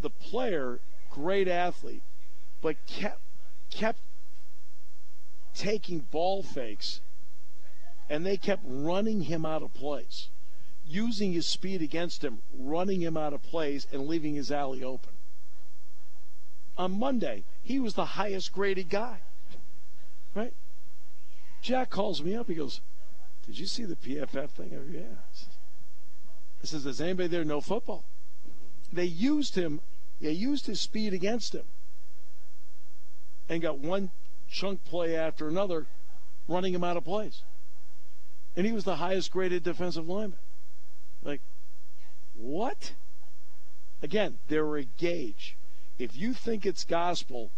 The 0.00 0.10
player, 0.10 0.80
great 1.10 1.48
athlete, 1.48 2.02
but 2.62 2.76
kept 2.86 3.20
kept 3.70 4.00
taking 5.54 5.98
ball 5.98 6.42
fakes 6.42 7.00
and 8.08 8.24
they 8.24 8.36
kept 8.36 8.62
running 8.64 9.22
him 9.22 9.44
out 9.44 9.62
of 9.62 9.74
place, 9.74 10.28
Using 10.90 11.34
his 11.34 11.46
speed 11.46 11.82
against 11.82 12.24
him, 12.24 12.38
running 12.58 13.02
him 13.02 13.14
out 13.14 13.34
of 13.34 13.42
plays 13.42 13.86
and 13.92 14.06
leaving 14.06 14.34
his 14.36 14.50
alley 14.50 14.82
open. 14.82 15.12
On 16.78 16.98
Monday, 16.98 17.44
he 17.62 17.78
was 17.78 17.92
the 17.92 18.06
highest 18.06 18.54
graded 18.54 18.88
guy. 18.88 19.20
Right? 20.34 20.54
Jack 21.60 21.90
calls 21.90 22.22
me 22.22 22.34
up. 22.34 22.48
He 22.48 22.54
goes, 22.54 22.80
Did 23.48 23.58
you 23.58 23.66
see 23.66 23.84
the 23.84 23.96
PFF 23.96 24.50
thing? 24.50 24.68
Go, 24.68 24.82
yeah. 24.92 25.00
I 26.62 26.66
says, 26.66 26.84
Does 26.84 27.00
anybody 27.00 27.28
there 27.28 27.44
know 27.44 27.62
football? 27.62 28.04
They 28.92 29.06
used 29.06 29.54
him, 29.54 29.80
they 30.20 30.32
used 30.32 30.66
his 30.66 30.80
speed 30.80 31.14
against 31.14 31.54
him 31.54 31.64
and 33.48 33.62
got 33.62 33.78
one 33.78 34.10
chunk 34.50 34.84
play 34.84 35.16
after 35.16 35.48
another, 35.48 35.86
running 36.46 36.74
him 36.74 36.84
out 36.84 36.98
of 36.98 37.04
place. 37.04 37.42
And 38.54 38.66
he 38.66 38.72
was 38.72 38.84
the 38.84 38.96
highest 38.96 39.30
graded 39.30 39.62
defensive 39.62 40.06
lineman. 40.06 40.38
Like, 41.22 41.40
what? 42.36 42.92
Again, 44.02 44.36
they're 44.48 44.76
a 44.76 44.84
gauge. 44.84 45.56
If 45.98 46.14
you 46.16 46.34
think 46.34 46.66
it's 46.66 46.84
gospel, 46.84 47.50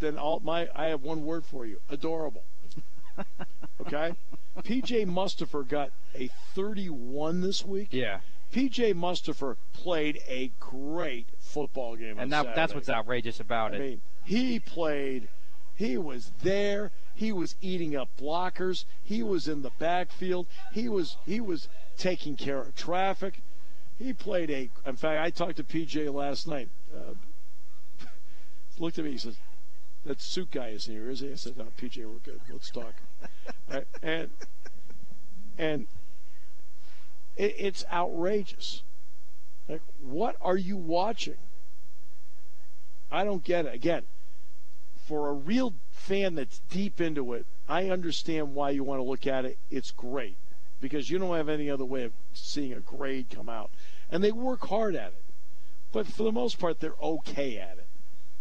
then 0.00 0.16
all 0.16 0.40
my 0.40 0.68
I 0.74 0.86
have 0.86 1.02
one 1.02 1.24
word 1.24 1.44
for 1.44 1.66
you: 1.66 1.80
adorable. 1.90 2.44
okay, 3.80 4.14
PJ 4.62 5.06
Mustipher 5.06 5.66
got 5.66 5.90
a 6.14 6.28
31 6.54 7.40
this 7.40 7.64
week. 7.64 7.88
Yeah. 7.92 8.20
PJ 8.52 8.94
Mustipher 8.94 9.56
played 9.72 10.20
a 10.26 10.50
great 10.58 11.26
football 11.38 11.96
game, 11.96 12.18
And 12.18 12.32
that, 12.32 12.54
that's 12.54 12.74
what's 12.74 12.88
outrageous 12.88 13.40
about 13.40 13.72
I 13.72 13.76
it. 13.76 13.80
mean, 13.80 14.00
he 14.24 14.58
played. 14.58 15.28
He 15.74 15.96
was 15.98 16.32
there. 16.42 16.90
He 17.14 17.32
was 17.32 17.56
eating 17.60 17.94
up 17.94 18.08
blockers. 18.18 18.84
He 19.02 19.22
was 19.22 19.48
in 19.48 19.62
the 19.62 19.70
backfield. 19.78 20.46
He 20.72 20.88
was 20.88 21.16
he 21.26 21.40
was 21.40 21.68
taking 21.96 22.36
care 22.36 22.58
of 22.60 22.74
traffic. 22.74 23.42
He 23.98 24.12
played 24.12 24.50
a. 24.50 24.70
In 24.86 24.96
fact, 24.96 25.20
I 25.20 25.30
talked 25.30 25.56
to 25.56 25.64
PJ 25.64 26.12
last 26.12 26.46
night. 26.46 26.68
Uh, 26.94 27.14
looked 28.78 28.98
at 28.98 29.04
me. 29.04 29.12
He 29.12 29.18
says, 29.18 29.36
"That 30.04 30.20
suit 30.20 30.50
guy 30.50 30.68
isn't 30.68 30.92
here, 30.92 31.10
is 31.10 31.20
he?" 31.20 31.32
I 31.32 31.34
said, 31.34 31.56
"No, 31.56 31.66
PJ, 31.80 31.98
we're 32.06 32.18
good. 32.18 32.40
Let's 32.50 32.70
talk." 32.70 32.94
And 34.02 34.30
and 35.58 35.86
it, 37.36 37.54
it's 37.58 37.84
outrageous. 37.92 38.82
Like, 39.68 39.82
what 40.00 40.36
are 40.40 40.56
you 40.56 40.76
watching? 40.76 41.36
I 43.10 43.24
don't 43.24 43.44
get 43.44 43.66
it. 43.66 43.74
Again, 43.74 44.04
for 45.06 45.28
a 45.28 45.32
real 45.32 45.74
fan 45.90 46.34
that's 46.34 46.60
deep 46.70 47.00
into 47.00 47.32
it, 47.34 47.46
I 47.68 47.90
understand 47.90 48.54
why 48.54 48.70
you 48.70 48.84
want 48.84 49.00
to 49.00 49.04
look 49.04 49.26
at 49.26 49.44
it. 49.44 49.58
It's 49.70 49.90
great 49.90 50.36
because 50.80 51.10
you 51.10 51.18
don't 51.18 51.36
have 51.36 51.48
any 51.48 51.68
other 51.70 51.84
way 51.84 52.04
of 52.04 52.12
seeing 52.32 52.72
a 52.72 52.80
grade 52.80 53.26
come 53.30 53.48
out. 53.48 53.70
And 54.10 54.22
they 54.22 54.32
work 54.32 54.66
hard 54.66 54.94
at 54.94 55.08
it. 55.08 55.24
But 55.92 56.06
for 56.06 56.22
the 56.22 56.32
most 56.32 56.58
part, 56.58 56.80
they're 56.80 56.94
okay 57.02 57.58
at 57.58 57.78
it. 57.78 57.86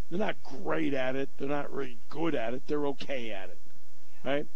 They're 0.09 0.19
not 0.19 0.41
great 0.43 0.93
at 0.93 1.15
it. 1.15 1.29
They're 1.37 1.47
not 1.47 1.73
really 1.73 1.97
good 2.09 2.35
at 2.35 2.53
it. 2.53 2.63
They're 2.67 2.87
okay 2.87 3.31
at 3.31 3.49
it. 3.49 3.59
Right? 4.23 4.47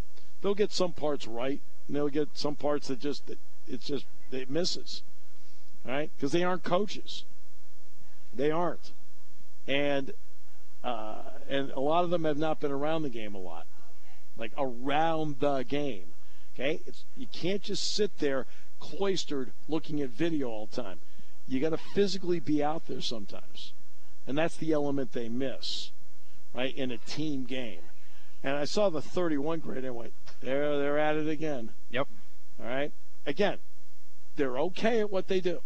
They'll 0.42 0.56
get 0.56 0.72
some 0.72 0.94
parts 0.94 1.28
right, 1.28 1.62
and 1.88 1.96
they'll 1.96 2.10
get 2.10 2.30
some 2.34 2.56
parts 2.56 2.88
that 2.88 3.00
just, 3.00 3.30
it's 3.68 3.86
just, 3.86 4.06
it 4.32 4.50
misses. 4.50 5.04
Right? 5.86 6.12
Because 6.16 6.32
they 6.32 6.44
aren't 6.44 6.64
coaches. 6.64 7.26
They 8.34 8.52
aren't. 8.52 8.92
And 9.68 10.14
uh, 10.84 11.22
and 11.48 11.72
a 11.72 11.80
lot 11.80 12.04
of 12.04 12.10
them 12.10 12.24
have 12.24 12.38
not 12.38 12.60
been 12.60 12.72
around 12.72 13.04
the 13.04 13.10
game 13.10 13.36
a 13.36 13.40
lot, 13.40 13.68
like 14.38 14.52
around 14.58 15.40
the 15.40 15.64
game. 15.64 16.14
Okay, 16.56 16.82
it's, 16.86 17.04
you 17.16 17.28
can't 17.32 17.62
just 17.62 17.94
sit 17.94 18.20
there 18.20 18.46
cloistered 18.80 19.52
looking 19.68 20.02
at 20.02 20.10
video 20.10 20.50
all 20.50 20.66
the 20.66 20.82
time. 20.82 21.00
You 21.48 21.60
got 21.60 21.70
to 21.70 21.78
physically 21.78 22.40
be 22.40 22.64
out 22.64 22.88
there 22.88 23.02
sometimes, 23.02 23.74
and 24.26 24.38
that's 24.38 24.58
the 24.58 24.72
element 24.72 25.14
they 25.14 25.30
miss, 25.30 25.92
right? 26.54 26.76
In 26.76 26.92
a 26.92 26.98
team 26.98 27.44
game. 27.44 27.82
And 28.44 28.56
I 28.56 28.66
saw 28.66 28.90
the 28.90 29.04
31 29.04 29.60
grade 29.60 29.86
and 29.86 29.96
went, 29.96 30.14
there, 30.42 30.78
they're 30.78 31.00
at 31.00 31.16
it 31.16 31.28
again. 31.28 31.72
Yep. 31.90 32.08
All 32.60 32.68
right. 32.68 32.92
Again, 33.26 33.58
they're 34.36 34.58
okay 34.58 35.00
at 35.00 35.12
what 35.12 35.28
they 35.28 35.40
do, 35.40 35.60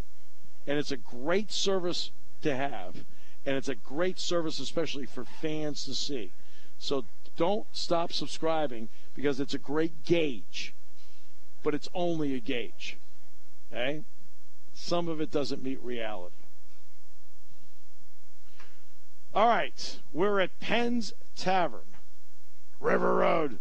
and 0.68 0.78
it's 0.78 0.92
a 0.92 0.98
great 0.98 1.52
service 1.52 2.12
to 2.42 2.56
have, 2.56 3.06
and 3.46 3.56
it's 3.56 3.70
a 3.70 3.76
great 3.76 4.20
service 4.20 4.60
especially 4.60 5.06
for 5.06 5.24
fans 5.24 5.86
to 5.86 5.96
see. 5.96 6.32
So 6.78 7.06
don't 7.38 7.66
stop 7.72 8.12
subscribing 8.12 8.90
because 9.16 9.40
it's 9.40 9.54
a 9.54 9.60
great 9.60 10.06
gauge, 10.06 10.74
but 11.64 11.74
it's 11.74 11.90
only 11.94 12.36
a 12.36 12.40
gauge. 12.40 12.98
Okay? 13.72 14.04
Some 14.74 15.08
of 15.08 15.22
it 15.22 15.32
doesn't 15.32 15.64
meet 15.64 15.82
reality. 15.82 16.36
All 19.34 19.48
right, 19.48 20.00
we're 20.14 20.40
at 20.40 20.60
Penn's 20.60 21.14
Tavern, 21.36 21.82
River 22.80 23.16
Road. 23.16 23.60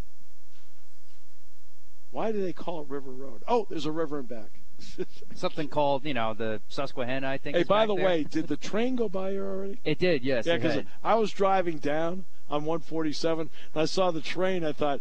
Why 2.15 2.31
do 2.31 2.41
they 2.41 2.53
call 2.53 2.83
it 2.83 2.89
River 2.89 3.11
Road? 3.11 3.43
Oh, 3.49 3.67
there's 3.69 3.87
a 3.87 3.91
river 3.91 4.21
in 4.21 4.27
back. 4.27 4.61
Something 5.35 5.67
called, 5.67 6.05
you 6.05 6.15
know, 6.15 6.33
the 6.33 6.61
Susquehanna, 6.69 7.29
I 7.29 7.39
think. 7.39 7.57
Hey, 7.57 7.65
by 7.65 7.87
the 7.87 7.97
there. 7.97 8.07
way, 8.07 8.23
did 8.23 8.47
the 8.47 8.57
train 8.57 8.95
go 8.95 9.09
by 9.09 9.33
here 9.33 9.45
already? 9.45 9.81
it 9.85 9.99
did. 9.99 10.23
Yes. 10.23 10.47
Yeah, 10.47 10.55
because. 10.59 10.85
I 11.03 11.17
was 11.17 11.33
driving 11.33 11.79
down 11.79 12.25
on 12.49 12.65
147 12.65 13.51
and 13.75 13.83
I 13.83 13.87
saw 13.87 14.13
the 14.13 14.21
train. 14.21 14.65
I 14.65 14.71
thought, 14.71 15.01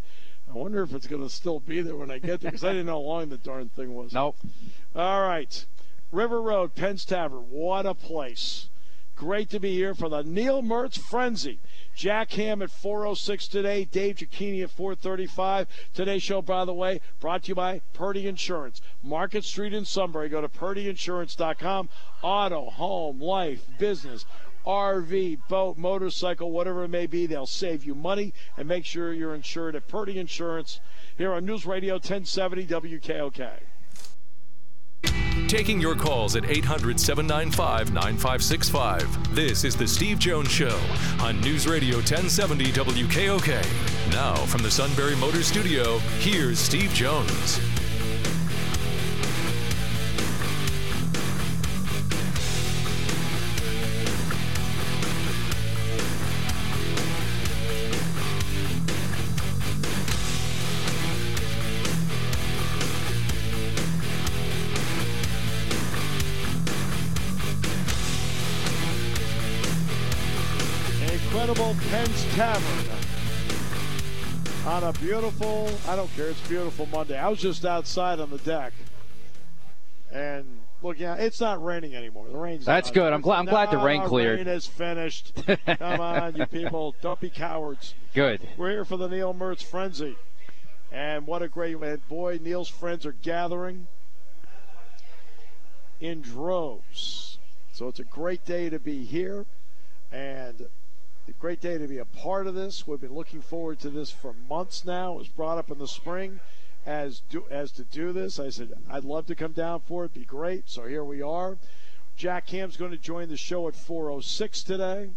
I 0.49 0.57
wonder 0.57 0.81
if 0.81 0.91
it's 0.91 1.05
going 1.05 1.21
to 1.21 1.29
still 1.29 1.59
be 1.59 1.81
there 1.81 1.95
when 1.95 2.09
I 2.09 2.17
get 2.17 2.41
there 2.41 2.49
because 2.49 2.63
I 2.63 2.69
didn't 2.69 2.87
know 2.87 2.93
how 2.93 3.07
long 3.07 3.29
the 3.29 3.37
darn 3.37 3.69
thing 3.69 3.93
was. 3.93 4.11
Nope. 4.11 4.37
All 4.95 5.21
right. 5.21 5.67
River 6.11 6.41
Road, 6.41 6.73
Penn's 6.73 7.05
Tavern. 7.05 7.51
What 7.51 7.85
a 7.85 7.93
place. 7.93 8.69
Great 9.15 9.49
to 9.51 9.59
be 9.59 9.73
here 9.73 9.93
for 9.93 10.09
the 10.09 10.23
Neil 10.23 10.63
Mertz 10.63 10.97
Frenzy. 10.97 11.59
Jack 11.95 12.31
Ham 12.33 12.61
at 12.63 12.71
406 12.71 13.47
today. 13.47 13.85
Dave 13.85 14.15
Cecchini 14.15 14.63
at 14.63 14.71
435. 14.71 15.67
Today's 15.93 16.23
show, 16.23 16.41
by 16.41 16.65
the 16.65 16.73
way, 16.73 16.99
brought 17.19 17.43
to 17.43 17.49
you 17.49 17.55
by 17.55 17.81
Purdy 17.93 18.27
Insurance. 18.27 18.81
Market 19.03 19.43
Street 19.43 19.73
in 19.73 19.85
Sunbury. 19.85 20.29
Go 20.29 20.41
to 20.41 20.49
purdyinsurance.com. 20.49 21.89
Auto, 22.23 22.69
home, 22.71 23.21
life, 23.21 23.67
business, 23.77 24.25
RV, 24.65 25.47
boat, 25.47 25.77
motorcycle, 25.77 26.51
whatever 26.51 26.83
it 26.83 26.89
may 26.89 27.05
be. 27.05 27.27
They'll 27.27 27.45
save 27.45 27.83
you 27.83 27.93
money 27.93 28.33
and 28.57 28.67
make 28.67 28.85
sure 28.85 29.13
you're 29.13 29.35
insured 29.35 29.75
at 29.75 29.87
Purdy 29.87 30.17
Insurance 30.17 30.79
here 31.17 31.33
on 31.33 31.45
News 31.45 31.65
Radio 31.65 31.95
1070 31.95 32.65
WKOK. 32.65 33.59
Taking 35.53 35.79
your 35.79 35.93
calls 35.93 36.35
at 36.35 36.49
800 36.49 36.99
795 36.99 37.93
9565. 37.93 39.35
This 39.35 39.63
is 39.63 39.75
The 39.75 39.87
Steve 39.87 40.17
Jones 40.17 40.49
Show 40.49 40.79
on 41.19 41.39
News 41.41 41.67
Radio 41.67 41.97
1070 41.97 42.71
WKOK. 42.71 44.11
Now, 44.11 44.33
from 44.47 44.63
the 44.63 44.71
Sunbury 44.71 45.15
Motor 45.15 45.43
Studio, 45.43 45.99
here's 46.17 46.57
Steve 46.57 46.91
Jones. 46.95 47.59
On 74.83 74.89
a 74.89 74.99
beautiful, 74.99 75.69
I 75.87 75.95
don't 75.95 76.13
care, 76.13 76.27
it's 76.27 76.47
beautiful 76.47 76.85
Monday. 76.87 77.17
I 77.17 77.29
was 77.29 77.39
just 77.39 77.65
outside 77.65 78.19
on 78.19 78.29
the 78.29 78.37
deck 78.39 78.73
and 80.11 80.45
looking 80.81 81.05
out. 81.05 81.21
It's 81.21 81.39
not 81.39 81.63
raining 81.63 81.95
anymore. 81.95 82.27
The 82.27 82.37
rain's 82.37 82.65
That's 82.65 82.91
good. 82.91 83.13
I'm 83.13 83.21
glad- 83.21 83.39
I'm 83.39 83.45
glad 83.45 83.71
the 83.71 83.77
rain 83.77 84.03
cleared. 84.03 84.39
rain 84.39 84.47
is 84.47 84.67
finished. 84.67 85.33
Come 85.65 86.01
on, 86.01 86.35
you 86.35 86.45
people. 86.47 86.95
Don't 87.01 87.19
be 87.19 87.29
cowards. 87.29 87.95
Good. 88.13 88.45
We're 88.57 88.71
here 88.71 88.85
for 88.85 88.97
the 88.97 89.07
Neil 89.07 89.33
Mertz 89.33 89.63
Frenzy. 89.63 90.17
And 90.91 91.25
what 91.25 91.41
a 91.41 91.47
great 91.47 91.79
man. 91.79 92.01
Boy, 92.09 92.39
Neil's 92.41 92.67
friends 92.67 93.05
are 93.05 93.13
gathering 93.13 93.87
in 96.01 96.21
droves. 96.21 97.37
So 97.71 97.87
it's 97.87 97.99
a 97.99 98.03
great 98.03 98.43
day 98.45 98.69
to 98.69 98.79
be 98.79 99.05
here 99.05 99.45
and 100.11 100.67
a 101.27 101.31
great 101.33 101.61
day 101.61 101.77
to 101.77 101.87
be 101.87 101.99
a 101.99 102.05
part 102.05 102.47
of 102.47 102.55
this. 102.55 102.85
We've 102.85 102.99
been 102.99 103.13
looking 103.13 103.41
forward 103.41 103.79
to 103.79 103.89
this 103.89 104.11
for 104.11 104.33
months 104.49 104.83
now. 104.83 105.13
It 105.13 105.17
was 105.19 105.27
brought 105.29 105.57
up 105.57 105.71
in 105.71 105.77
the 105.77 105.87
spring 105.87 106.41
as 106.85 107.21
do, 107.29 107.45
as 107.49 107.71
to 107.73 107.83
do 107.83 108.11
this. 108.11 108.39
I 108.39 108.49
said 108.49 108.73
I'd 108.89 109.05
love 109.05 109.27
to 109.27 109.35
come 109.35 109.53
down 109.53 109.81
for 109.81 110.03
it. 110.03 110.11
It'd 110.11 110.21
be 110.21 110.25
great. 110.25 110.69
So 110.69 110.85
here 110.85 111.03
we 111.03 111.21
are. 111.21 111.57
Jack 112.17 112.49
Ham's 112.49 112.75
going 112.75 112.91
to 112.91 112.97
join 112.97 113.29
the 113.29 113.37
show 113.37 113.67
at 113.67 113.73
4:06 113.73 114.63
today, 114.65 115.11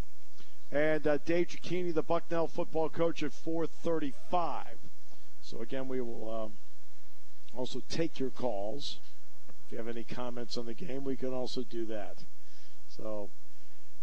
and 0.71 1.07
uh, 1.07 1.19
Dave 1.25 1.49
Cecchini, 1.49 1.93
the 1.93 2.03
Bucknell 2.03 2.47
football 2.47 2.89
coach, 2.89 3.23
at 3.23 3.33
4:35. 3.33 4.65
So 5.43 5.61
again, 5.61 5.89
we 5.89 6.01
will 6.01 6.45
um, 6.45 6.53
also 7.53 7.83
take 7.89 8.21
your 8.21 8.31
calls. 8.31 8.99
If 9.67 9.73
you 9.73 9.79
have 9.79 9.89
any 9.89 10.05
comments 10.05 10.57
on 10.57 10.67
the 10.67 10.75
game, 10.75 11.03
we 11.03 11.17
can 11.17 11.33
also 11.33 11.63
do 11.63 11.85
that. 11.87 12.19
So, 12.89 13.29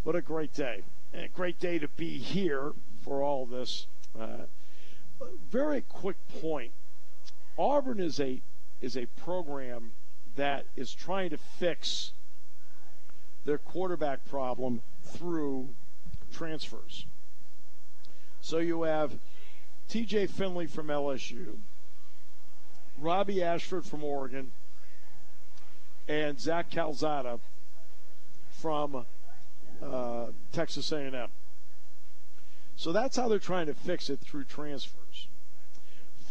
what 0.03 0.15
a 0.17 0.21
great 0.21 0.53
day. 0.53 0.83
And 1.13 1.25
a 1.25 1.27
great 1.27 1.59
day 1.59 1.77
to 1.77 1.87
be 1.89 2.17
here 2.17 2.73
for 3.03 3.21
all 3.21 3.45
this. 3.45 3.87
Uh, 4.19 4.45
very 5.49 5.81
quick 5.81 6.17
point. 6.41 6.71
Auburn 7.57 7.99
is 7.99 8.19
a 8.19 8.41
is 8.81 8.97
a 8.97 9.05
program 9.05 9.91
that 10.35 10.65
is 10.75 10.93
trying 10.93 11.29
to 11.29 11.37
fix 11.37 12.11
their 13.45 13.57
quarterback 13.57 14.25
problem 14.25 14.81
through 15.03 15.69
transfers. 16.33 17.05
So 18.41 18.57
you 18.57 18.83
have 18.83 19.13
TJ 19.89 20.29
Finley 20.29 20.67
from 20.67 20.87
LSU, 20.87 21.57
Robbie 22.99 23.43
Ashford 23.43 23.85
from 23.85 24.03
Oregon, 24.03 24.51
and 26.07 26.39
Zach 26.39 26.69
Calzada 26.69 27.39
from 28.51 29.05
uh, 29.91 30.27
Texas 30.51 30.91
A&M. 30.91 31.29
So 32.75 32.91
that's 32.91 33.17
how 33.17 33.27
they're 33.27 33.39
trying 33.39 33.67
to 33.67 33.73
fix 33.73 34.09
it 34.09 34.19
through 34.19 34.45
transfers. 34.45 35.27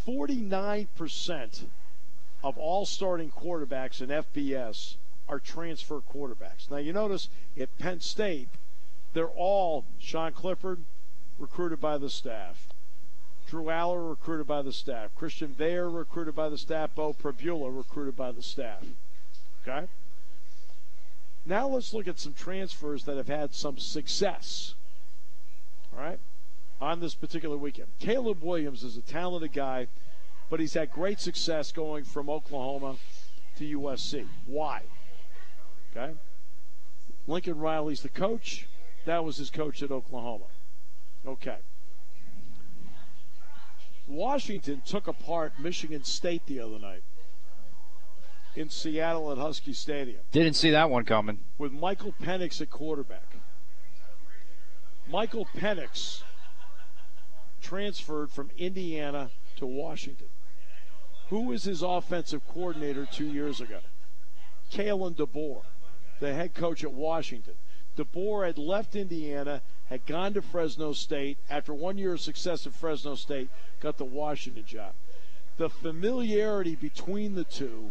49% 0.06 1.64
of 2.42 2.58
all 2.58 2.84
starting 2.84 3.30
quarterbacks 3.30 4.00
in 4.00 4.08
FBS 4.08 4.96
are 5.28 5.38
transfer 5.38 6.00
quarterbacks. 6.00 6.70
Now 6.70 6.78
you 6.78 6.92
notice 6.92 7.28
at 7.58 7.76
Penn 7.78 8.00
State, 8.00 8.48
they're 9.12 9.28
all 9.28 9.84
Sean 9.98 10.32
Clifford, 10.32 10.80
recruited 11.38 11.80
by 11.80 11.98
the 11.98 12.10
staff. 12.10 12.68
Drew 13.46 13.64
Allar, 13.64 14.08
recruited 14.08 14.46
by 14.46 14.62
the 14.62 14.72
staff. 14.72 15.14
Christian 15.14 15.52
Bayer, 15.52 15.88
recruited 15.90 16.34
by 16.34 16.48
the 16.48 16.58
staff. 16.58 16.94
Beau 16.94 17.12
Pribula, 17.12 17.70
recruited 17.76 18.16
by 18.16 18.32
the 18.32 18.42
staff. 18.42 18.84
Okay? 19.62 19.86
Now 21.44 21.68
let's 21.68 21.92
look 21.92 22.06
at 22.06 22.18
some 22.18 22.34
transfers 22.34 23.04
that 23.04 23.16
have 23.16 23.28
had 23.28 23.54
some 23.54 23.78
success. 23.78 24.74
All 25.92 26.02
right? 26.02 26.20
On 26.80 27.00
this 27.00 27.14
particular 27.14 27.56
weekend. 27.56 27.88
Caleb 27.98 28.42
Williams 28.42 28.82
is 28.82 28.96
a 28.96 29.02
talented 29.02 29.52
guy, 29.52 29.88
but 30.50 30.60
he's 30.60 30.74
had 30.74 30.90
great 30.90 31.20
success 31.20 31.72
going 31.72 32.04
from 32.04 32.30
Oklahoma 32.30 32.96
to 33.56 33.78
USC. 33.78 34.26
Why? 34.46 34.82
Okay? 35.90 36.14
Lincoln 37.26 37.58
Riley's 37.58 38.02
the 38.02 38.08
coach. 38.08 38.66
That 39.04 39.24
was 39.24 39.36
his 39.36 39.50
coach 39.50 39.82
at 39.82 39.90
Oklahoma. 39.90 40.46
Okay. 41.26 41.58
Washington 44.06 44.82
took 44.84 45.06
apart 45.06 45.52
Michigan 45.58 46.04
State 46.04 46.46
the 46.46 46.60
other 46.60 46.78
night 46.78 47.02
in 48.54 48.68
Seattle 48.68 49.32
at 49.32 49.38
Husky 49.38 49.72
Stadium 49.72 50.20
Didn't 50.30 50.54
see 50.54 50.70
that 50.70 50.90
one 50.90 51.04
coming. 51.04 51.38
with 51.58 51.72
Michael 51.72 52.14
Penix 52.22 52.60
at 52.60 52.70
quarterback. 52.70 53.24
Michael 55.08 55.46
Penix 55.56 56.22
transferred 57.60 58.30
from 58.30 58.50
Indiana 58.56 59.30
to 59.56 59.66
Washington. 59.66 60.28
Who 61.28 61.42
was 61.42 61.64
his 61.64 61.82
offensive 61.82 62.42
coordinator 62.46 63.06
two 63.10 63.26
years 63.26 63.60
ago? 63.60 63.80
Kalen 64.72 65.14
DeBoer, 65.16 65.62
the 66.20 66.32
head 66.34 66.54
coach 66.54 66.84
at 66.84 66.92
Washington. 66.92 67.54
DeBoer 67.96 68.46
had 68.46 68.58
left 68.58 68.96
Indiana, 68.96 69.62
had 69.88 70.06
gone 70.06 70.32
to 70.34 70.42
Fresno 70.42 70.92
State. 70.92 71.38
After 71.50 71.74
one 71.74 71.98
year 71.98 72.14
of 72.14 72.20
success 72.20 72.66
at 72.66 72.74
Fresno 72.74 73.14
State, 73.14 73.50
got 73.80 73.98
the 73.98 74.04
Washington 74.04 74.64
job. 74.66 74.92
the 75.58 75.68
familiarity 75.68 76.74
between 76.74 77.34
the 77.34 77.44
two 77.44 77.90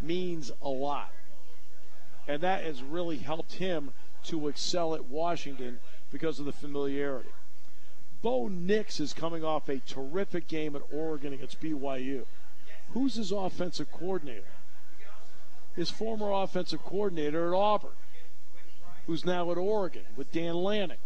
means 0.00 0.50
a 0.62 0.68
lot. 0.68 1.10
And 2.28 2.42
that 2.42 2.64
has 2.64 2.82
really 2.82 3.18
helped 3.18 3.54
him 3.54 3.92
to 4.24 4.48
excel 4.48 4.94
at 4.94 5.04
Washington 5.04 5.78
because 6.10 6.38
of 6.38 6.46
the 6.46 6.52
familiarity. 6.52 7.30
Bo 8.22 8.48
Nix 8.48 8.98
is 8.98 9.12
coming 9.12 9.44
off 9.44 9.68
a 9.68 9.78
terrific 9.78 10.48
game 10.48 10.74
at 10.74 10.82
Oregon 10.92 11.32
against 11.32 11.60
BYU. 11.60 12.24
Who's 12.92 13.14
his 13.14 13.30
offensive 13.30 13.92
coordinator? 13.92 14.42
His 15.74 15.90
former 15.90 16.32
offensive 16.32 16.82
coordinator 16.82 17.52
at 17.52 17.56
Auburn, 17.56 17.90
who's 19.06 19.24
now 19.24 19.50
at 19.52 19.58
Oregon 19.58 20.04
with 20.16 20.32
Dan 20.32 20.54
Lanning. 20.54 20.96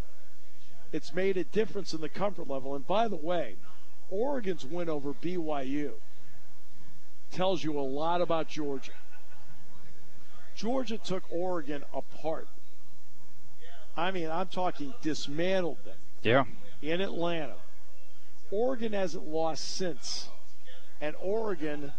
It's 0.93 1.15
made 1.15 1.37
a 1.37 1.45
difference 1.45 1.93
in 1.93 2.01
the 2.01 2.09
comfort 2.09 2.49
level. 2.49 2.75
And 2.75 2.87
by 2.87 3.09
the 3.09 3.17
way, 3.17 3.57
Oregon's 4.11 4.65
win 4.65 4.89
over 4.89 5.13
BYU 5.13 5.93
tells 7.31 7.63
you 7.63 7.79
a 7.79 7.83
lot 7.83 8.21
about 8.21 8.49
Georgia. 8.49 8.93
Georgia 10.55 10.99
took 10.99 11.23
Oregon 11.31 11.85
apart. 11.95 12.49
I 13.97 14.11
mean, 14.11 14.31
I'm 14.31 14.49
talking 14.49 14.95
dismantled 15.03 15.79
them. 15.85 15.97
Yeah. 16.23 16.45
In 16.83 17.01
Atlanta. 17.01 17.57
Oregon 18.51 18.93
hasn't 18.93 19.27
lost 19.27 19.77
since. 19.77 20.29
And 21.01 21.15
Oregon 21.21 21.93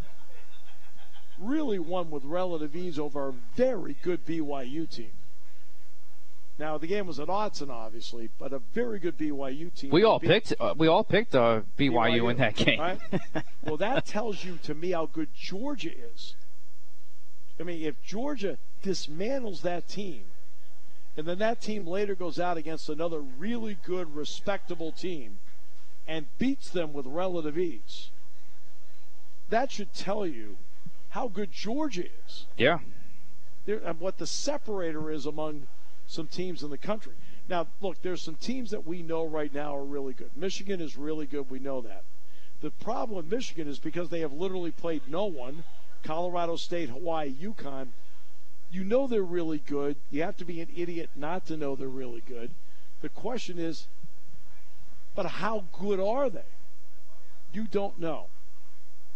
really 1.39 1.79
won 1.79 2.11
with 2.11 2.23
relative 2.23 2.75
ease 2.75 2.99
over 2.99 3.29
a 3.29 3.33
very 3.55 3.95
good 4.01 4.25
BYU 4.25 4.89
team. 4.89 5.11
Now 6.61 6.77
the 6.77 6.85
game 6.85 7.07
was 7.07 7.19
at 7.19 7.27
Autzen, 7.27 7.71
obviously, 7.71 8.29
but 8.37 8.53
a 8.53 8.59
very 8.59 8.99
good 8.99 9.17
BYU 9.17 9.73
team. 9.73 9.89
We 9.89 10.03
all 10.03 10.19
picked. 10.19 10.53
Uh, 10.59 10.75
we 10.77 10.87
all 10.87 11.03
picked 11.03 11.33
uh, 11.33 11.61
BYU, 11.75 11.91
BYU, 11.91 12.29
in 12.29 12.37
that 12.37 12.55
game. 12.55 12.79
Right? 12.79 12.99
well, 13.63 13.77
that 13.77 14.05
tells 14.05 14.43
you 14.45 14.59
to 14.61 14.75
me 14.75 14.91
how 14.91 15.07
good 15.07 15.29
Georgia 15.33 15.89
is. 15.89 16.35
I 17.59 17.63
mean, 17.63 17.81
if 17.81 17.99
Georgia 18.03 18.59
dismantles 18.83 19.63
that 19.63 19.89
team, 19.89 20.25
and 21.17 21.25
then 21.25 21.39
that 21.39 21.61
team 21.61 21.87
later 21.87 22.13
goes 22.13 22.39
out 22.39 22.57
against 22.57 22.89
another 22.89 23.21
really 23.21 23.79
good, 23.83 24.15
respectable 24.15 24.91
team, 24.91 25.39
and 26.07 26.27
beats 26.37 26.69
them 26.69 26.93
with 26.93 27.07
relative 27.07 27.57
ease, 27.57 28.11
that 29.49 29.71
should 29.71 29.95
tell 29.95 30.27
you 30.27 30.57
how 31.09 31.27
good 31.27 31.51
Georgia 31.51 32.05
is. 32.27 32.45
Yeah. 32.55 32.77
and 33.65 33.99
what 33.99 34.19
the 34.19 34.27
separator 34.27 35.09
is 35.09 35.25
among 35.25 35.65
some 36.11 36.27
teams 36.27 36.63
in 36.63 36.69
the 36.69 36.77
country. 36.77 37.13
Now, 37.47 37.67
look, 37.79 38.01
there's 38.01 38.21
some 38.21 38.35
teams 38.35 38.71
that 38.71 38.85
we 38.85 39.01
know 39.01 39.25
right 39.25 39.53
now 39.53 39.75
are 39.75 39.83
really 39.83 40.13
good. 40.13 40.31
Michigan 40.35 40.81
is 40.81 40.97
really 40.97 41.25
good. 41.25 41.49
We 41.49 41.59
know 41.59 41.81
that. 41.81 42.03
The 42.61 42.69
problem 42.69 43.17
with 43.17 43.31
Michigan 43.31 43.67
is 43.67 43.79
because 43.79 44.09
they 44.09 44.19
have 44.19 44.33
literally 44.33 44.71
played 44.71 45.01
no 45.07 45.25
one 45.25 45.63
Colorado 46.03 46.55
State, 46.55 46.89
Hawaii, 46.89 47.33
UConn. 47.33 47.89
You 48.71 48.83
know 48.83 49.07
they're 49.07 49.23
really 49.23 49.59
good. 49.59 49.95
You 50.09 50.23
have 50.23 50.37
to 50.37 50.45
be 50.45 50.61
an 50.61 50.69
idiot 50.75 51.09
not 51.15 51.45
to 51.47 51.57
know 51.57 51.75
they're 51.75 51.87
really 51.87 52.23
good. 52.27 52.51
The 53.01 53.09
question 53.09 53.57
is, 53.57 53.87
but 55.15 55.25
how 55.25 55.65
good 55.79 55.99
are 55.99 56.29
they? 56.29 56.45
You 57.53 57.65
don't 57.65 57.99
know. 57.99 58.27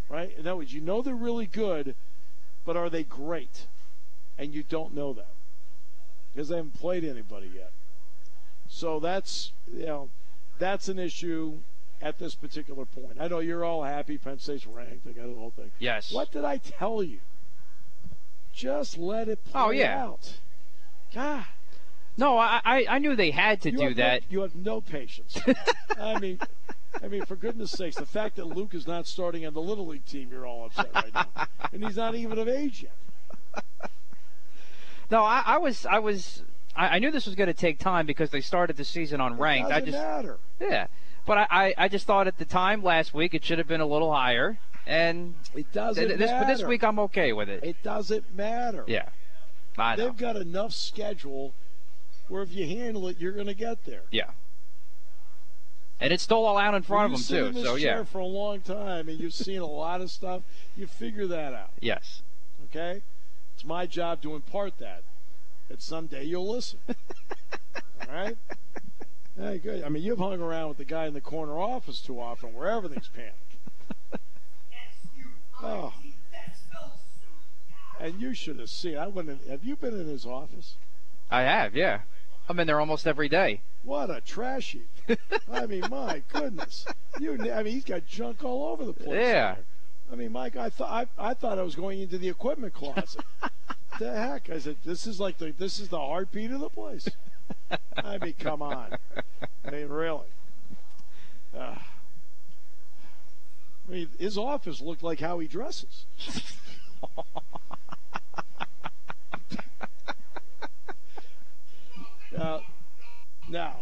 Right? 0.09 0.31
In 0.37 0.47
other 0.47 0.57
words, 0.57 0.73
you 0.73 0.81
know 0.81 1.01
they're 1.01 1.15
really 1.15 1.47
good, 1.47 1.95
but 2.65 2.77
are 2.77 2.89
they 2.89 3.03
great? 3.03 3.67
And 4.37 4.53
you 4.53 4.63
don't 4.63 4.93
know 4.93 5.13
that 5.13 5.34
because 6.35 6.49
they 6.49 6.57
haven't 6.57 6.73
played 6.73 7.05
anybody 7.05 7.49
yet. 7.55 7.71
So 8.67 8.99
that's 8.99 9.53
you 9.71 9.85
know 9.85 10.09
that's 10.59 10.89
an 10.89 10.99
issue 10.99 11.59
at 12.01 12.19
this 12.19 12.35
particular 12.35 12.85
point. 12.85 13.17
I 13.19 13.27
know 13.27 13.39
you're 13.39 13.63
all 13.63 13.83
happy 13.83 14.17
Penn 14.17 14.39
State's 14.39 14.67
ranked. 14.67 15.05
They 15.05 15.11
got 15.11 15.27
the 15.27 15.33
whole 15.33 15.51
thing. 15.51 15.71
Yes. 15.79 16.11
What 16.11 16.31
did 16.31 16.43
I 16.43 16.57
tell 16.57 17.01
you? 17.01 17.19
Just 18.53 18.97
let 18.97 19.27
it 19.27 19.43
play 19.45 19.61
oh, 19.61 19.69
yeah. 19.71 20.03
out. 20.03 20.39
God. 21.13 21.45
No, 22.17 22.37
I, 22.37 22.61
I, 22.63 22.85
I 22.89 22.99
knew 22.99 23.15
they 23.15 23.31
had 23.31 23.61
to 23.63 23.71
you 23.71 23.77
do 23.77 23.93
that. 23.95 24.21
No, 24.21 24.27
you 24.29 24.41
have 24.41 24.55
no 24.55 24.79
patience. 24.79 25.37
I 25.99 26.19
mean, 26.19 26.39
I 27.03 27.09
mean, 27.09 27.25
for 27.25 27.35
goodness 27.35 27.71
sakes, 27.71 27.97
the 27.97 28.05
fact 28.05 28.37
that 28.37 28.45
Luke 28.45 28.73
is 28.73 28.87
not 28.87 29.07
starting 29.07 29.45
on 29.45 29.53
the 29.53 29.61
little 29.61 29.87
league 29.87 30.05
team, 30.05 30.29
you're 30.31 30.45
all 30.45 30.65
upset 30.65 30.93
right 30.93 31.13
now, 31.13 31.27
and 31.73 31.83
he's 31.83 31.97
not 31.97 32.15
even 32.15 32.39
of 32.39 32.47
age 32.47 32.83
yet. 32.83 32.93
No, 35.11 35.23
I, 35.23 35.43
I 35.45 35.57
was 35.57 35.85
I 35.85 35.99
was 35.99 36.43
I, 36.75 36.87
I, 36.87 36.99
knew 36.99 37.11
this 37.11 37.25
was 37.25 37.35
going 37.35 37.47
to 37.47 37.53
take 37.53 37.79
time 37.79 38.05
because 38.05 38.29
they 38.29 38.41
started 38.41 38.77
the 38.77 38.83
season 38.83 39.21
on 39.21 39.37
ranked. 39.37 39.71
I 39.71 39.79
just 39.79 39.91
matter. 39.93 40.37
Yeah, 40.59 40.87
but 41.25 41.37
I, 41.37 41.47
I, 41.49 41.73
I 41.77 41.87
just 41.87 42.05
thought 42.05 42.27
at 42.27 42.37
the 42.37 42.45
time 42.45 42.83
last 42.83 43.13
week 43.13 43.33
it 43.33 43.43
should 43.43 43.57
have 43.57 43.67
been 43.67 43.81
a 43.81 43.85
little 43.85 44.11
higher, 44.13 44.57
and 44.85 45.35
it 45.53 45.71
doesn't 45.71 46.07
th- 46.07 46.19
this, 46.19 46.29
matter. 46.29 46.45
But 46.45 46.57
this 46.57 46.65
week 46.65 46.83
I'm 46.83 46.99
okay 46.99 47.33
with 47.33 47.49
it. 47.49 47.63
It 47.63 47.81
doesn't 47.83 48.35
matter. 48.35 48.83
Yeah, 48.87 49.09
I 49.77 49.95
know. 49.95 50.05
They've 50.05 50.17
got 50.17 50.35
enough 50.35 50.73
schedule 50.73 51.53
where 52.27 52.41
if 52.41 52.51
you 52.53 52.67
handle 52.67 53.07
it, 53.07 53.17
you're 53.19 53.33
going 53.33 53.47
to 53.47 53.53
get 53.53 53.85
there. 53.85 54.03
Yeah. 54.11 54.31
And 55.99 56.11
it's 56.11 56.23
still 56.23 56.45
all 56.45 56.57
out 56.57 56.73
in 56.75 56.81
front 56.81 57.13
of 57.13 57.27
them 57.27 57.53
too. 57.53 57.63
so 57.63 57.75
yeah. 57.75 58.03
For 58.03 58.19
a 58.19 58.25
long 58.25 58.59
time, 58.61 59.07
and 59.07 59.19
you've 59.19 59.33
seen 59.33 59.61
a 59.61 59.65
lot 59.65 60.01
of 60.01 60.11
stuff. 60.11 60.43
You 60.75 60.87
figure 60.87 61.27
that 61.27 61.53
out. 61.53 61.71
Yes. 61.79 62.21
Okay. 62.65 63.01
It's 63.65 63.69
my 63.69 63.87
job 63.87 64.21
to 64.21 64.35
impart 64.35 64.77
that. 64.77 65.01
That 65.69 65.81
someday 65.81 66.23
you'll 66.23 66.47
listen. 66.47 66.77
All 66.87 68.13
right? 68.13 68.37
Hey, 69.35 69.57
good. 69.57 69.83
I 69.83 69.89
mean, 69.89 70.03
you've 70.03 70.19
hung 70.19 70.39
around 70.39 70.69
with 70.69 70.77
the 70.77 70.85
guy 70.85 71.07
in 71.07 71.15
the 71.15 71.21
corner 71.21 71.57
office 71.57 71.99
too 71.99 72.19
often 72.19 72.53
where 72.53 72.67
everything's 72.67 73.07
panic. 73.07 73.33
Oh. 75.63 75.93
And 77.99 78.21
you 78.21 78.35
should 78.35 78.59
have 78.59 78.69
seen. 78.69 78.99
I 78.99 79.07
went 79.07 79.29
in, 79.29 79.39
have 79.49 79.63
you 79.63 79.75
been 79.75 79.99
in 79.99 80.09
his 80.09 80.27
office? 80.27 80.75
I 81.31 81.41
have, 81.41 81.75
yeah. 81.75 82.01
I'm 82.47 82.59
in 82.59 82.67
there 82.67 82.79
almost 82.79 83.07
every 83.07 83.29
day. 83.29 83.61
What 83.81 84.11
a 84.11 84.21
trash 84.21 84.73
heap. 85.07 85.19
I 85.51 85.65
mean, 85.65 85.85
my 85.89 86.21
goodness. 86.31 86.85
You, 87.19 87.51
I 87.51 87.63
mean, 87.63 87.73
he's 87.73 87.83
got 87.83 88.05
junk 88.05 88.43
all 88.43 88.67
over 88.73 88.85
the 88.85 88.93
place. 88.93 89.09
Yeah. 89.09 89.55
There. 89.55 89.57
I 90.11 90.15
mean, 90.15 90.31
Mike, 90.31 90.55
I 90.55 90.69
thought 90.69 91.09
I, 91.17 91.29
I 91.29 91.33
thought 91.33 91.57
I 91.57 91.63
was 91.63 91.75
going 91.75 91.99
into 91.99 92.19
the 92.19 92.29
equipment 92.29 92.73
closet. 92.73 93.23
the 93.99 94.11
heck? 94.11 94.49
I 94.49 94.59
said, 94.59 94.77
this 94.85 95.07
is 95.07 95.19
like 95.19 95.37
the 95.37 95.51
this 95.57 95.79
is 95.79 95.89
the 95.89 95.99
heartbeat 95.99 96.51
of 96.51 96.59
the 96.59 96.69
place. 96.69 97.07
I 97.97 98.17
mean, 98.17 98.35
come 98.39 98.61
on. 98.61 98.97
I 99.65 99.71
mean, 99.71 99.87
really. 99.89 100.27
Uh, 101.55 101.75
I 103.87 103.91
mean, 103.91 104.09
his 104.19 104.37
office 104.37 104.81
looked 104.81 105.03
like 105.03 105.19
how 105.19 105.39
he 105.39 105.47
dresses. 105.47 106.05
uh, 112.37 112.59
now, 113.47 113.75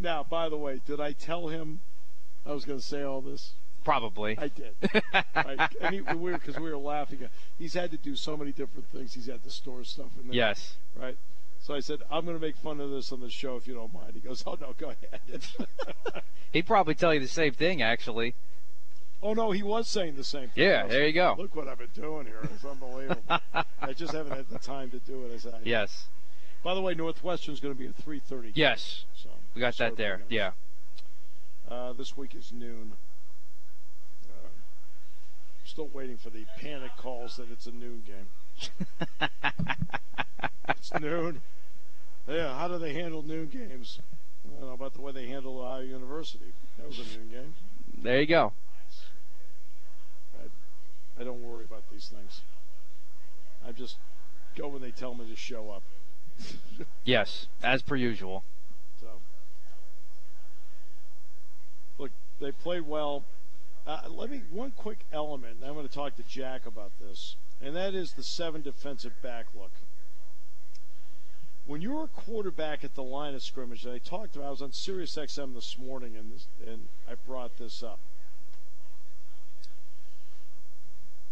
now, 0.00 0.24
by 0.28 0.48
the 0.48 0.56
way, 0.56 0.80
did 0.86 1.00
I 1.00 1.12
tell 1.12 1.48
him 1.48 1.80
I 2.44 2.52
was 2.52 2.64
going 2.64 2.78
to 2.78 2.84
say 2.84 3.02
all 3.02 3.20
this? 3.20 3.52
Probably. 3.86 4.36
I 4.36 4.48
did. 4.48 4.74
And 5.80 5.94
he, 5.94 6.00
we 6.00 6.32
were 6.32 6.32
because 6.32 6.56
we 6.58 6.68
were 6.68 6.76
laughing. 6.76 7.20
He's 7.56 7.72
had 7.72 7.92
to 7.92 7.96
do 7.96 8.16
so 8.16 8.36
many 8.36 8.50
different 8.50 8.88
things. 8.88 9.14
He's 9.14 9.26
had 9.26 9.44
to 9.44 9.50
store 9.50 9.84
stuff 9.84 10.08
in 10.20 10.26
there. 10.26 10.34
Yes. 10.34 10.74
Right. 11.00 11.16
So 11.60 11.72
I 11.72 11.78
said, 11.78 12.00
I'm 12.10 12.24
going 12.24 12.36
to 12.36 12.44
make 12.44 12.56
fun 12.56 12.80
of 12.80 12.90
this 12.90 13.12
on 13.12 13.20
the 13.20 13.30
show 13.30 13.54
if 13.54 13.68
you 13.68 13.74
don't 13.74 13.94
mind. 13.94 14.14
He 14.14 14.20
goes, 14.20 14.42
Oh 14.44 14.58
no, 14.60 14.74
go 14.76 14.86
ahead. 14.90 15.40
He'd 16.52 16.66
probably 16.66 16.96
tell 16.96 17.14
you 17.14 17.20
the 17.20 17.28
same 17.28 17.52
thing, 17.52 17.80
actually. 17.80 18.34
Oh 19.22 19.34
no, 19.34 19.52
he 19.52 19.62
was 19.62 19.86
saying 19.86 20.16
the 20.16 20.24
same 20.24 20.48
thing. 20.48 20.64
Yeah, 20.64 20.88
there 20.88 21.06
you 21.06 21.12
go. 21.12 21.36
Look 21.38 21.54
what 21.54 21.68
I've 21.68 21.78
been 21.78 21.86
doing 21.94 22.26
here. 22.26 22.40
It's 22.42 22.64
unbelievable. 22.64 23.22
I 23.80 23.92
just 23.92 24.12
haven't 24.12 24.36
had 24.36 24.48
the 24.48 24.58
time 24.58 24.90
to 24.90 24.98
do 24.98 25.26
it. 25.26 25.32
As 25.32 25.46
I 25.46 25.52
said. 25.52 25.60
Yes. 25.62 26.08
By 26.64 26.74
the 26.74 26.82
way, 26.82 26.94
Northwestern's 26.94 27.60
going 27.60 27.72
to 27.72 27.78
be 27.78 27.86
at 27.86 27.96
3:30. 28.04 28.50
Yes. 28.54 29.04
So 29.14 29.28
we 29.54 29.60
got 29.60 29.76
that 29.76 29.96
there. 29.96 30.22
Yeah. 30.28 30.50
Uh, 31.70 31.92
this 31.92 32.16
week 32.16 32.34
is 32.34 32.52
noon 32.52 32.94
still 35.66 35.88
waiting 35.92 36.16
for 36.16 36.30
the 36.30 36.44
panic 36.58 36.92
calls 36.96 37.36
that 37.36 37.50
it's 37.50 37.66
a 37.66 37.72
noon 37.72 38.02
game. 38.06 39.28
it's 40.68 40.92
noon. 41.00 41.42
Yeah, 42.28 42.56
how 42.56 42.68
do 42.68 42.78
they 42.78 42.92
handle 42.92 43.22
noon 43.22 43.46
games? 43.46 44.00
I 44.44 44.60
don't 44.60 44.68
know 44.68 44.74
about 44.74 44.94
the 44.94 45.00
way 45.00 45.12
they 45.12 45.26
handle 45.26 45.60
Ohio 45.60 45.82
University. 45.82 46.52
That 46.78 46.88
was 46.88 46.98
a 46.98 47.18
noon 47.18 47.28
game. 47.30 47.54
There 48.02 48.20
you 48.20 48.26
go. 48.26 48.52
I, 50.38 51.20
I 51.20 51.24
don't 51.24 51.42
worry 51.42 51.64
about 51.64 51.84
these 51.90 52.08
things. 52.08 52.42
I 53.66 53.72
just 53.72 53.96
go 54.56 54.68
when 54.68 54.82
they 54.82 54.90
tell 54.90 55.14
me 55.14 55.28
to 55.28 55.36
show 55.36 55.70
up. 55.70 55.82
yes, 57.04 57.46
as 57.62 57.82
per 57.82 57.96
usual. 57.96 58.44
So, 59.00 59.06
look, 61.98 62.10
they 62.40 62.52
played 62.52 62.82
well. 62.82 63.24
Uh, 63.86 64.00
let 64.08 64.30
me 64.30 64.42
one 64.50 64.72
quick 64.72 65.06
element. 65.12 65.58
I'm 65.64 65.74
going 65.74 65.86
to 65.86 65.94
talk 65.94 66.16
to 66.16 66.22
Jack 66.24 66.66
about 66.66 66.92
this, 67.00 67.36
and 67.60 67.76
that 67.76 67.94
is 67.94 68.14
the 68.14 68.24
seven 68.24 68.62
defensive 68.62 69.12
back 69.22 69.46
look. 69.54 69.70
When 71.66 71.80
you're 71.80 72.04
a 72.04 72.08
quarterback 72.08 72.84
at 72.84 72.94
the 72.94 73.02
line 73.02 73.34
of 73.34 73.42
scrimmage, 73.42 73.84
and 73.84 73.94
I 73.94 73.98
talked 73.98 74.34
about, 74.36 74.46
I 74.46 74.50
was 74.50 74.62
on 74.62 74.72
Sirius 74.72 75.16
XM 75.16 75.54
this 75.54 75.76
morning, 75.78 76.16
and 76.16 76.32
this, 76.32 76.46
and 76.66 76.88
I 77.08 77.14
brought 77.26 77.58
this 77.58 77.82
up. 77.82 78.00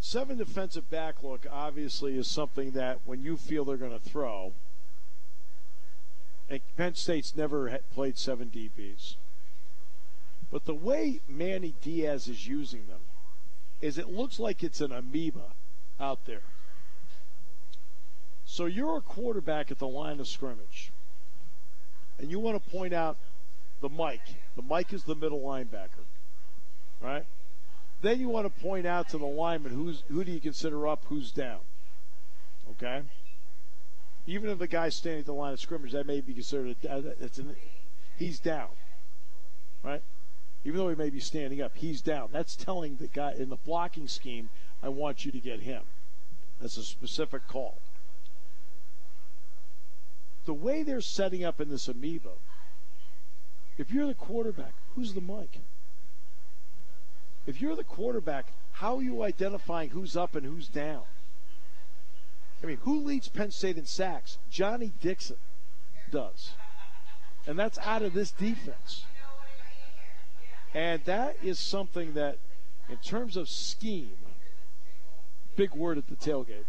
seven 0.05 0.37
defensive 0.37 0.89
back 0.91 1.23
look 1.23 1.47
obviously 1.51 2.17
is 2.19 2.31
something 2.31 2.73
that 2.73 3.01
when 3.07 3.23
you 3.23 3.39
feel 3.39 3.65
they're 3.65 3.79
going 3.79 3.91
to 3.91 3.99
throw, 3.99 4.53
and 6.49 6.61
Penn 6.77 6.95
State's 6.95 7.35
never 7.35 7.79
played 7.91 8.19
seven 8.19 8.51
DBs. 8.51 9.17
But 10.51 10.65
the 10.65 10.75
way 10.75 11.21
Manny 11.29 11.75
Diaz 11.83 12.29
is 12.29 12.47
using 12.47 12.87
them 12.87 13.01
is 13.81 13.99
it 13.99 14.09
looks 14.09 14.39
like 14.39 14.63
it's 14.63 14.81
an 14.81 14.93
amoeba 14.93 15.55
out 16.01 16.25
there. 16.27 16.43
So 18.45 18.67
you're 18.67 18.99
a 18.99 19.01
quarterback 19.01 19.71
at 19.71 19.79
the 19.79 19.89
line 19.89 20.21
of 20.21 20.29
scrimmage, 20.29 20.93
and 22.19 22.31
you 22.31 22.39
want 22.39 22.63
to 22.63 22.71
point 22.71 22.95
out 22.95 23.17
the 23.81 23.89
Mike. 23.89 24.37
The 24.57 24.63
Mike 24.63 24.93
is 24.93 25.05
the 25.05 25.15
middle 25.15 25.41
linebacker, 25.41 26.05
right? 27.01 27.27
Then 28.01 28.21
you 28.21 28.29
want 28.29 28.47
to 28.47 28.63
point 28.63 28.87
out 28.87 29.09
to 29.11 29.19
the 29.19 29.27
lineman 29.27 29.73
who's 29.73 30.05
who 30.09 30.25
do 30.25 30.33
you 30.33 30.41
consider 30.41 30.87
up, 30.87 31.05
who's 31.09 31.33
down. 31.33 31.61
Okay. 32.73 33.03
Even 34.27 34.51
if 34.51 34.59
the 34.59 34.69
guy's 34.69 34.95
standing 34.95 35.21
at 35.21 35.27
the 35.27 35.35
line 35.35 35.53
of 35.53 35.61
scrimmage, 35.61 35.93
that 35.93 36.07
may 36.07 36.21
be 36.21 36.33
considered 36.33 36.77
a, 36.89 36.99
it's 37.21 37.39
an, 37.39 37.55
he's 38.17 38.39
down, 38.39 38.69
right? 39.83 40.03
Even 40.65 40.79
though 40.79 40.89
he 40.89 40.95
may 40.95 41.11
be 41.11 41.21
standing 41.21 41.61
up, 41.61 41.73
he's 41.77 42.01
down. 42.01 42.31
That's 42.33 42.57
telling 42.57 42.97
the 42.97 43.09
guy 43.09 43.35
in 43.39 43.51
the 43.51 43.57
blocking 43.57 44.09
scheme, 44.09 44.49
I 44.83 44.89
want 44.89 45.25
you 45.25 45.33
to 45.33 45.39
get 45.39 45.61
him. 45.61 45.83
That's 46.61 46.77
a 46.79 46.83
specific 46.83 47.47
call. 47.47 47.81
The 50.47 50.55
way 50.55 50.83
they're 50.83 51.01
setting 51.01 51.45
up 51.45 51.61
in 51.61 51.69
this 51.69 51.89
amoeba, 51.89 52.33
if 53.77 53.91
you're 53.91 54.07
the 54.07 54.15
quarterback, 54.15 54.75
who's 54.95 55.15
the 55.15 55.21
Mike? 55.21 55.61
If 57.47 57.61
you're 57.61 57.77
the 57.77 57.85
quarterback, 57.85 58.53
how 58.73 58.97
are 58.97 59.03
you 59.03 59.23
identifying 59.23 59.91
who's 59.91 60.17
up 60.17 60.35
and 60.35 60.47
who's 60.47 60.69
down? 60.69 61.03
I 62.63 62.67
mean, 62.67 62.79
who 62.83 63.05
leads 63.05 63.29
Penn 63.29 63.51
State 63.51 63.77
in 63.77 63.85
sacks? 63.85 64.39
Johnny 64.51 64.93
Dixon 65.03 65.37
does. 66.11 66.53
And 67.47 67.59
that's 67.59 67.79
out 67.79 68.03
of 68.03 68.15
this 68.15 68.31
defense. 68.31 69.05
And 70.75 71.05
that 71.05 71.37
is 71.43 71.59
something 71.59 72.15
that, 72.15 72.39
in 72.89 72.97
terms 72.97 73.37
of 73.37 73.49
scheme, 73.49 74.17
big 75.57 75.73
word 75.75 75.99
at 75.99 76.09
the 76.09 76.17
tailgate. 76.17 76.65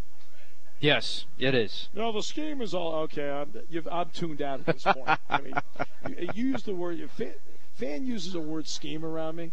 Yes, 0.80 1.26
it 1.39 1.56
is. 1.56 1.89
No, 1.94 2.12
the 2.12 2.22
scheme 2.22 2.62
is 2.62 2.74
all 2.74 2.94
okay. 3.04 3.30
I'm, 3.30 3.54
I'm 3.91 4.10
tuned 4.12 4.41
out 4.41 4.60
at 4.60 4.65
this 4.65 4.84
point. 4.84 5.20
I 5.30 5.41
mean, 5.41 5.54
you, 6.08 6.30
you 6.34 6.52
use 6.52 6.63
the 6.63 6.74
word. 6.74 7.00
Fan, 7.12 7.34
fan 7.76 8.06
uses 8.06 8.34
the 8.34 8.39
word 8.39 8.68
scheme 8.68 9.04
around 9.04 9.38
me. 9.38 9.52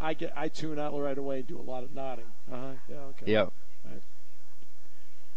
I 0.00 0.14
get 0.14 0.32
I 0.36 0.48
tune 0.48 0.78
out 0.78 0.98
right 0.98 1.18
away 1.18 1.40
and 1.40 1.46
do 1.46 1.58
a 1.58 1.62
lot 1.62 1.84
of 1.84 1.94
nodding. 1.94 2.24
Uh 2.50 2.56
huh. 2.56 2.72
Yeah. 2.88 2.96
Okay. 2.96 3.32
Yep. 3.32 3.52
Right. 3.84 4.02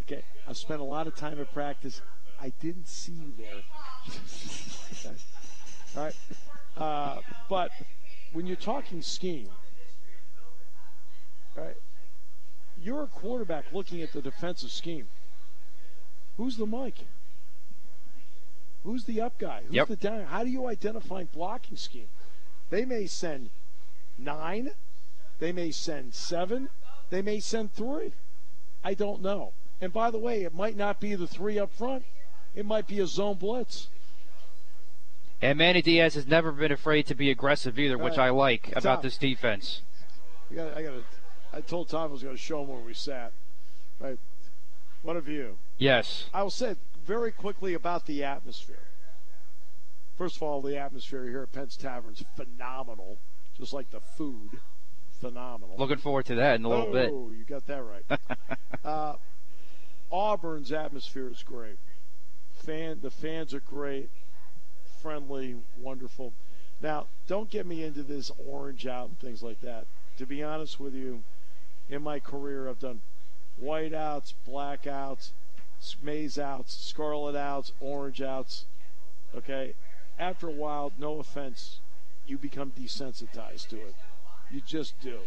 Okay. 0.02 0.24
I 0.48 0.54
spent 0.54 0.80
a 0.80 0.86
lot 0.86 1.08
of 1.08 1.16
time 1.16 1.40
at 1.40 1.52
practice. 1.54 2.02
I 2.40 2.52
didn't 2.62 2.88
see 2.88 3.14
you 3.14 3.34
there. 3.38 3.62
okay. 5.06 5.16
All 5.98 6.04
right. 6.04 6.16
Uh, 6.78 7.22
but 7.50 7.72
when 8.36 8.46
you're 8.46 8.58
talking 8.58 9.02
scheme, 9.02 9.48
right? 11.56 11.78
You're 12.78 13.04
a 13.04 13.08
quarterback 13.08 13.64
looking 13.72 14.02
at 14.02 14.12
the 14.12 14.22
defensive 14.22 14.72
scheme. 14.72 15.08
Who's 16.36 16.58
the 16.58 16.66
Mike? 16.66 17.00
Who's 18.84 19.06
the 19.06 19.22
up 19.22 19.40
guy? 19.40 19.62
Who's 19.66 19.76
yep. 19.76 19.88
the 19.88 19.96
down? 19.96 20.26
How 20.26 20.44
do 20.44 20.50
you 20.50 20.68
identify 20.68 21.24
blocking 21.24 21.78
scheme? 21.78 22.10
They 22.70 22.84
may 22.84 23.06
send 23.06 23.52
nine, 24.18 24.72
they 25.40 25.54
may 25.54 25.72
send 25.72 26.14
seven, 26.14 26.70
they 27.10 27.22
may 27.22 27.40
send 27.40 27.74
three. 27.74 28.12
I 28.84 28.96
don't 28.96 29.22
know. 29.22 29.54
And 29.80 29.94
by 29.94 30.12
the 30.12 30.18
way, 30.18 30.44
it 30.44 30.54
might 30.54 30.76
not 30.76 31.00
be 31.00 31.16
the 31.16 31.28
three 31.28 31.58
up 31.58 31.72
front. 31.72 32.04
It 32.54 32.66
might 32.66 32.86
be 32.86 33.00
a 33.00 33.08
zone 33.08 33.38
blitz. 33.38 33.88
And 35.42 35.58
Manny 35.58 35.82
Diaz 35.82 36.16
has 36.16 36.28
never 36.28 36.52
been 36.52 36.72
afraid 36.72 37.06
to 37.08 37.16
be 37.16 37.30
aggressive 37.30 37.78
either, 37.78 37.98
which 37.98 38.18
I 38.18 38.30
like 38.30 38.72
about 38.76 39.02
this 39.02 39.18
defense. 39.18 39.82
I 40.50 40.56
got, 40.56 40.78
I 40.78 40.84
got. 40.84 40.94
I 41.54 41.62
told 41.62 41.90
Tom 41.90 42.04
I 42.04 42.06
was 42.08 42.24
going 42.24 42.36
to 42.36 42.42
show 42.42 42.62
him 42.62 42.70
where 42.70 42.80
we 42.80 42.94
sat. 42.94 43.32
Right. 44.00 44.20
What 45.02 45.16
of 45.18 45.28
you? 45.28 45.58
Yes. 45.78 46.26
I 46.34 46.44
will 46.44 46.50
say 46.50 46.76
very 47.06 47.32
quickly 47.32 47.74
about 47.74 48.06
the 48.06 48.24
atmosphere. 48.24 48.88
First 50.18 50.38
of 50.38 50.44
all, 50.44 50.62
the 50.62 50.78
atmosphere 50.78 51.26
here 51.26 51.44
at 51.44 51.52
Penn's 51.52 51.76
Tavern 51.78 52.14
is 52.14 52.24
phenomenal, 52.36 53.20
just 53.58 53.74
like 53.74 53.92
the 53.92 54.00
food. 54.00 54.50
Phenomenal. 55.20 55.76
Looking 55.78 55.98
forward 55.98 56.26
to 56.28 56.36
that 56.36 56.56
in 56.56 56.66
a 56.66 56.70
little 56.70 56.88
oh, 56.88 56.94
bit. 56.94 57.10
Oh, 57.12 57.32
you 57.38 57.44
got 57.44 57.66
that 57.68 57.84
right. 57.84 58.20
uh, 58.86 59.16
Auburn's 60.12 60.72
atmosphere 60.72 61.30
is 61.30 61.44
great. 61.44 61.78
Fan, 62.54 63.00
the 63.02 63.12
fans 63.12 63.54
are 63.54 63.60
great, 63.60 64.10
friendly, 65.06 65.56
wonderful. 65.78 66.34
Now, 66.82 67.06
don't 67.28 67.48
get 67.48 67.68
me 67.68 67.84
into 67.84 68.02
this 68.02 68.32
orange 68.50 68.88
out 68.88 69.10
and 69.10 69.20
things 69.20 69.44
like 69.44 69.62
that. 69.62 69.86
To 70.18 70.26
be 70.26 70.42
honest 70.42 70.80
with 70.80 70.96
you, 70.96 71.24
in 71.88 72.02
my 72.02 72.20
career, 72.20 72.68
I've 72.68 72.80
done 72.80 73.02
whiteouts, 73.62 74.34
blackouts, 74.50 75.30
maize 76.02 76.40
outs, 76.40 76.76
scarlet 76.76 77.36
outs, 77.36 77.72
orange 77.80 78.24
outs. 78.24 78.66
Okay, 79.36 79.76
after 80.18 80.48
a 80.48 80.52
while, 80.52 80.92
no 80.98 81.20
offense, 81.20 81.82
you 82.26 82.40
become 82.40 82.72
desensitized 82.72 83.68
to 83.68 83.76
it. 83.76 83.94
You 84.50 84.60
just 84.66 85.00
do, 85.02 85.20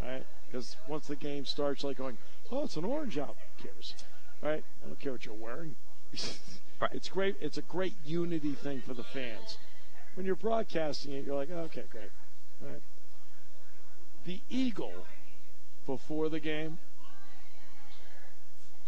right? 0.00 0.24
Because 0.46 0.76
once 0.88 1.06
the 1.06 1.16
game 1.16 1.44
starts, 1.44 1.84
like 1.84 1.98
going, 1.98 2.16
oh, 2.50 2.64
it's 2.64 2.78
an 2.78 2.86
orange 2.86 3.18
out. 3.18 3.36
Who 3.58 3.68
cares, 3.68 3.94
right? 4.42 4.64
I 4.82 4.86
don't 4.86 4.98
care 4.98 5.12
what 5.12 5.26
you're 5.26 5.34
wearing. 5.34 5.76
It's 6.92 7.08
great. 7.08 7.36
It's 7.40 7.58
a 7.58 7.62
great 7.62 7.94
unity 8.04 8.52
thing 8.52 8.80
for 8.80 8.94
the 8.94 9.02
fans. 9.02 9.58
When 10.14 10.26
you're 10.26 10.36
broadcasting 10.36 11.12
it, 11.12 11.24
you're 11.24 11.36
like, 11.36 11.50
oh, 11.52 11.60
okay, 11.60 11.84
great? 11.90 12.10
The 14.24 14.40
eagle 14.48 15.06
before 15.86 16.28
the 16.28 16.40
game 16.40 16.78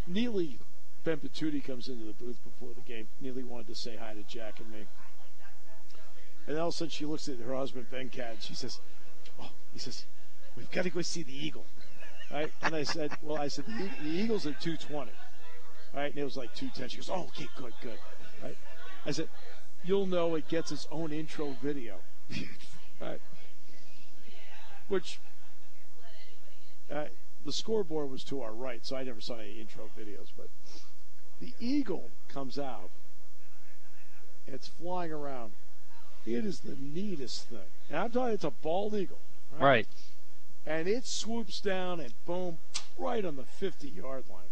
Neely 0.06 0.58
Ben 1.04 1.18
Patuti 1.18 1.62
comes 1.62 1.88
into 1.88 2.04
the 2.04 2.12
booth 2.12 2.38
before 2.44 2.74
the 2.74 2.80
game. 2.80 3.08
Neely 3.20 3.42
wanted 3.42 3.68
to 3.68 3.74
say 3.74 3.96
hi 3.96 4.14
to 4.14 4.22
Jack 4.22 4.60
and 4.60 4.70
me. 4.70 4.86
And 6.46 6.58
all 6.58 6.68
of 6.68 6.74
a 6.74 6.76
sudden 6.76 6.90
she 6.90 7.06
looks 7.06 7.28
at 7.28 7.38
her 7.38 7.54
husband, 7.54 7.86
Ben 7.90 8.08
Cad, 8.08 8.36
she 8.40 8.54
says, 8.54 8.80
Oh, 9.40 9.50
he 9.72 9.78
says, 9.78 10.04
We've 10.56 10.70
got 10.70 10.84
to 10.84 10.90
go 10.90 11.02
see 11.02 11.22
the 11.22 11.34
Eagle. 11.34 11.64
Right? 12.32 12.50
And 12.62 12.74
I 12.74 12.82
said, 12.82 13.12
Well, 13.22 13.38
I 13.38 13.48
said, 13.48 13.64
The, 13.66 13.90
the 14.02 14.10
Eagle's 14.10 14.46
at 14.46 14.60
220. 14.60 15.10
Right? 15.94 16.10
And 16.10 16.18
it 16.18 16.24
was 16.24 16.36
like 16.36 16.54
210. 16.54 16.88
She 16.88 16.96
goes, 16.96 17.10
Oh, 17.10 17.28
okay, 17.28 17.48
good, 17.56 17.72
good. 17.82 17.98
Right? 18.42 18.56
I 19.06 19.10
said, 19.10 19.28
You'll 19.84 20.06
know 20.06 20.34
it 20.36 20.48
gets 20.48 20.72
its 20.72 20.86
own 20.90 21.12
intro 21.12 21.56
video. 21.62 21.96
right? 23.00 23.20
Which, 24.88 25.18
uh, 26.90 27.06
the 27.44 27.52
scoreboard 27.52 28.10
was 28.10 28.22
to 28.24 28.42
our 28.42 28.52
right, 28.52 28.84
so 28.84 28.96
I 28.96 29.02
never 29.02 29.20
saw 29.20 29.36
any 29.36 29.60
intro 29.60 29.90
videos. 29.98 30.28
But 30.36 30.48
the 31.40 31.52
eagle 31.58 32.10
comes 32.28 32.58
out. 32.58 32.90
It's 34.46 34.68
flying 34.68 35.12
around. 35.12 35.52
It 36.24 36.44
is 36.44 36.60
the 36.60 36.76
neatest 36.80 37.48
thing. 37.48 37.58
And 37.88 37.98
I'm 37.98 38.10
telling 38.10 38.28
you, 38.28 38.34
it's 38.34 38.44
a 38.44 38.50
bald 38.50 38.94
eagle. 38.94 39.18
Right. 39.52 39.62
right. 39.62 39.86
And 40.64 40.86
it 40.86 41.06
swoops 41.06 41.60
down 41.60 41.98
and 41.98 42.12
boom, 42.24 42.58
right 42.96 43.24
on 43.24 43.36
the 43.36 43.44
50 43.44 43.88
yard 43.88 44.24
line. 44.30 44.51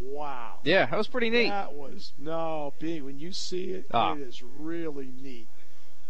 Wow. 0.00 0.58
Yeah, 0.64 0.86
that 0.86 0.96
was 0.96 1.08
pretty 1.08 1.30
neat. 1.30 1.48
That 1.48 1.74
was, 1.74 2.12
no, 2.18 2.74
big. 2.78 3.02
When 3.02 3.18
you 3.18 3.32
see 3.32 3.70
it, 3.70 3.86
ah. 3.92 4.14
it 4.14 4.20
is 4.20 4.42
really 4.42 5.10
neat. 5.22 5.48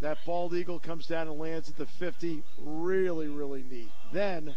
That 0.01 0.19
bald 0.27 0.55
eagle 0.55 0.81
comes 0.81 1.07
down 1.07 1.29
and 1.29 1.39
lands 1.39 1.69
at 1.69 1.77
the 1.77 1.87
50. 1.87 2.43
Really, 2.59 3.29
really 3.29 3.65
neat. 3.69 3.91
Then 4.13 4.57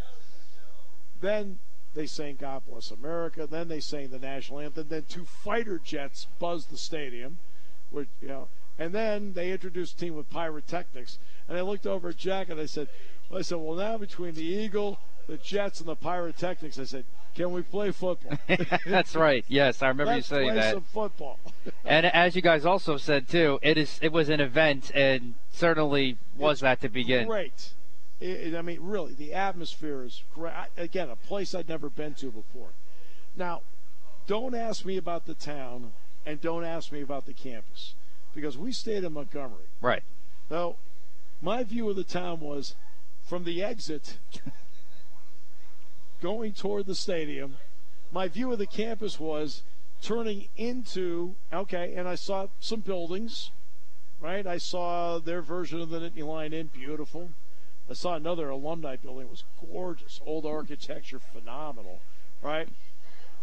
then 1.21 1.59
they 1.93 2.05
sang 2.05 2.35
God 2.35 2.63
Bless 2.67 2.91
America. 2.91 3.47
Then 3.47 3.67
they 3.67 3.79
sang 3.79 4.09
the 4.09 4.19
national 4.19 4.59
anthem. 4.59 4.87
Then 4.89 5.05
two 5.07 5.25
fighter 5.25 5.79
jets 5.79 6.27
buzzed 6.39 6.71
the 6.71 6.77
stadium, 6.77 7.37
which, 7.89 8.09
you 8.21 8.27
know, 8.27 8.49
and 8.77 8.93
then 8.93 9.33
they 9.33 9.51
introduced 9.51 9.95
a 9.95 9.97
team 9.97 10.15
with 10.15 10.29
pyrotechnics. 10.29 11.17
And 11.47 11.57
I 11.57 11.61
looked 11.61 11.87
over 11.87 12.09
at 12.09 12.17
Jack 12.17 12.49
and 12.49 12.59
I 12.59 12.65
said, 12.65 12.89
well, 13.29 13.39
I 13.39 13.41
said, 13.41 13.57
well, 13.59 13.77
now 13.77 13.97
between 13.97 14.33
the 14.33 14.43
Eagle, 14.43 14.99
the 15.27 15.37
Jets, 15.37 15.79
and 15.79 15.87
the 15.87 15.95
pyrotechnics, 15.95 16.77
I 16.77 16.83
said, 16.83 17.05
can 17.35 17.51
we 17.51 17.61
play 17.61 17.91
football? 17.91 18.37
That's 18.85 19.15
right. 19.15 19.43
Yes, 19.47 19.81
I 19.81 19.89
remember 19.89 20.13
Let's 20.13 20.31
you 20.31 20.37
saying 20.37 20.49
play 20.51 20.59
that. 20.59 20.73
Some 20.73 20.83
football. 20.83 21.39
and 21.85 22.05
as 22.05 22.35
you 22.35 22.41
guys 22.41 22.65
also 22.65 22.97
said 22.97 23.27
too, 23.27 23.59
it 23.61 23.77
is 23.77 23.99
it 24.01 24.11
was 24.11 24.29
an 24.29 24.39
event 24.39 24.91
and 24.95 25.35
certainly 25.51 26.17
was 26.37 26.57
it's 26.57 26.61
that 26.61 26.81
to 26.81 26.89
begin. 26.89 27.27
Great. 27.27 27.73
It, 28.21 28.55
I 28.55 28.61
mean, 28.61 28.79
really, 28.81 29.13
the 29.13 29.33
atmosphere 29.33 30.03
is 30.03 30.23
great. 30.33 30.53
Again, 30.77 31.09
a 31.09 31.17
place 31.17 31.53
I'd 31.53 31.67
never 31.67 31.89
been 31.89 32.13
to 32.15 32.31
before. 32.31 32.69
Now, 33.35 33.61
don't 34.25 34.55
ask 34.55 34.85
me 34.85 34.95
about 34.95 35.25
the 35.25 35.33
town 35.33 35.91
and 36.25 36.39
don't 36.39 36.63
ask 36.63 36.91
me 36.91 37.01
about 37.01 37.25
the 37.25 37.33
campus 37.33 37.93
because 38.33 38.57
we 38.57 38.71
stayed 38.71 39.03
in 39.03 39.13
Montgomery. 39.13 39.67
Right. 39.81 40.03
So, 40.47 40.77
my 41.41 41.63
view 41.63 41.89
of 41.89 41.97
the 41.97 42.05
town 42.05 42.39
was 42.39 42.75
from 43.25 43.43
the 43.43 43.61
exit. 43.61 44.17
Going 46.21 46.53
toward 46.53 46.85
the 46.85 46.95
stadium, 46.95 47.57
my 48.11 48.27
view 48.27 48.51
of 48.51 48.59
the 48.59 48.65
campus 48.65 49.19
was 49.19 49.63
turning 50.01 50.47
into 50.55 51.35
okay, 51.51 51.93
and 51.95 52.07
I 52.07 52.15
saw 52.15 52.47
some 52.59 52.79
buildings, 52.79 53.51
right? 54.19 54.45
I 54.45 54.57
saw 54.57 55.19
their 55.19 55.41
version 55.41 55.81
of 55.81 55.89
the 55.89 55.99
Nittany 55.99 56.25
Lion 56.25 56.53
Inn, 56.53 56.69
beautiful. 56.73 57.29
I 57.89 57.93
saw 57.93 58.15
another 58.15 58.49
alumni 58.49 58.95
building, 58.95 59.27
it 59.27 59.29
was 59.29 59.43
gorgeous, 59.71 60.19
old 60.25 60.45
architecture, 60.45 61.19
phenomenal, 61.19 62.01
right? 62.41 62.67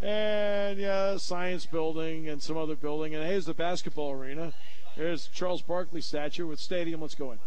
And 0.00 0.78
yeah, 0.78 1.16
science 1.16 1.64
building 1.64 2.28
and 2.28 2.42
some 2.42 2.56
other 2.56 2.74
building, 2.74 3.14
and 3.14 3.24
here's 3.24 3.46
the 3.46 3.54
basketball 3.54 4.10
arena. 4.10 4.52
Here's 4.96 5.28
Charles 5.28 5.62
Barkley 5.62 6.00
statue 6.00 6.46
with 6.46 6.58
stadium. 6.58 7.00
Let's 7.00 7.14
go 7.14 7.32
in. 7.32 7.38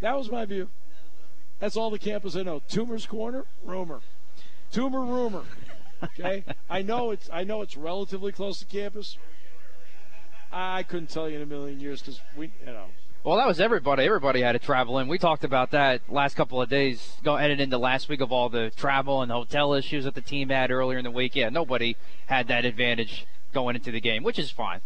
That 0.00 0.16
was 0.16 0.30
my 0.30 0.44
view. 0.44 0.68
That's 1.58 1.76
all 1.76 1.90
the 1.90 1.98
campus 1.98 2.36
I 2.36 2.42
know. 2.42 2.62
Toomer's 2.68 3.06
Corner, 3.06 3.44
rumor. 3.62 4.00
Toomer, 4.72 5.06
rumor. 5.06 5.42
Okay, 6.02 6.44
I 6.68 6.82
know 6.82 7.10
it's 7.10 7.28
I 7.32 7.44
know 7.44 7.62
it's 7.62 7.76
relatively 7.76 8.32
close 8.32 8.58
to 8.58 8.64
campus. 8.64 9.18
I 10.50 10.82
couldn't 10.82 11.10
tell 11.10 11.28
you 11.28 11.36
in 11.36 11.42
a 11.42 11.46
million 11.46 11.78
years 11.80 12.00
because 12.00 12.20
we, 12.36 12.50
you 12.60 12.66
know. 12.66 12.86
Well, 13.24 13.36
that 13.36 13.46
was 13.46 13.60
everybody. 13.60 14.04
Everybody 14.04 14.40
had 14.40 14.52
to 14.52 14.58
travel 14.58 14.98
in. 14.98 15.06
We 15.06 15.16
talked 15.16 15.44
about 15.44 15.70
that 15.70 16.02
last 16.08 16.34
couple 16.34 16.60
of 16.60 16.68
days, 16.68 17.16
going 17.22 17.40
headed 17.40 17.60
into 17.60 17.78
last 17.78 18.08
week 18.08 18.20
of 18.20 18.32
all 18.32 18.48
the 18.48 18.72
travel 18.74 19.22
and 19.22 19.30
hotel 19.30 19.74
issues 19.74 20.04
that 20.04 20.14
the 20.14 20.20
team 20.20 20.48
had 20.48 20.72
earlier 20.72 20.98
in 20.98 21.04
the 21.04 21.10
week. 21.10 21.36
Yeah, 21.36 21.48
nobody 21.48 21.96
had 22.26 22.48
that 22.48 22.64
advantage 22.64 23.26
going 23.54 23.76
into 23.76 23.92
the 23.92 24.00
game, 24.00 24.24
which 24.24 24.40
is 24.40 24.50
fine. 24.50 24.80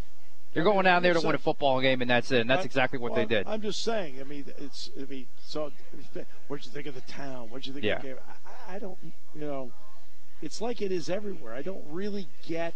You're 0.55 0.65
going 0.65 0.85
down 0.85 1.03
there 1.03 1.15
to 1.15 1.21
win 1.21 1.35
a 1.35 1.39
football 1.39 1.81
game, 1.81 2.01
and 2.01 2.11
that's 2.11 2.31
it. 2.31 2.41
And 2.41 2.51
that's 2.51 2.65
exactly 2.65 2.99
what 2.99 3.13
well, 3.13 3.21
they 3.21 3.27
did. 3.27 3.47
I'm 3.47 3.63
just 3.63 3.83
saying. 3.83 4.21
I 4.21 4.25
mean, 4.25 4.45
it's. 4.59 4.91
I 5.01 5.05
mean, 5.05 5.27
so 5.45 5.71
what'd 6.49 6.65
you 6.67 6.73
think 6.73 6.87
of 6.87 6.95
the 6.95 7.01
town? 7.03 7.49
What'd 7.51 7.67
you 7.67 7.73
think 7.73 7.85
yeah. 7.85 7.97
of 7.97 8.03
the 8.03 8.09
game? 8.09 8.17
I, 8.69 8.79
don't. 8.79 8.99
You 9.35 9.41
know, 9.41 9.73
it's 10.43 10.61
like 10.61 10.83
it 10.83 10.93
is 10.93 11.09
everywhere. 11.09 11.55
I 11.55 11.63
don't 11.63 11.85
really 11.89 12.29
get 12.47 12.75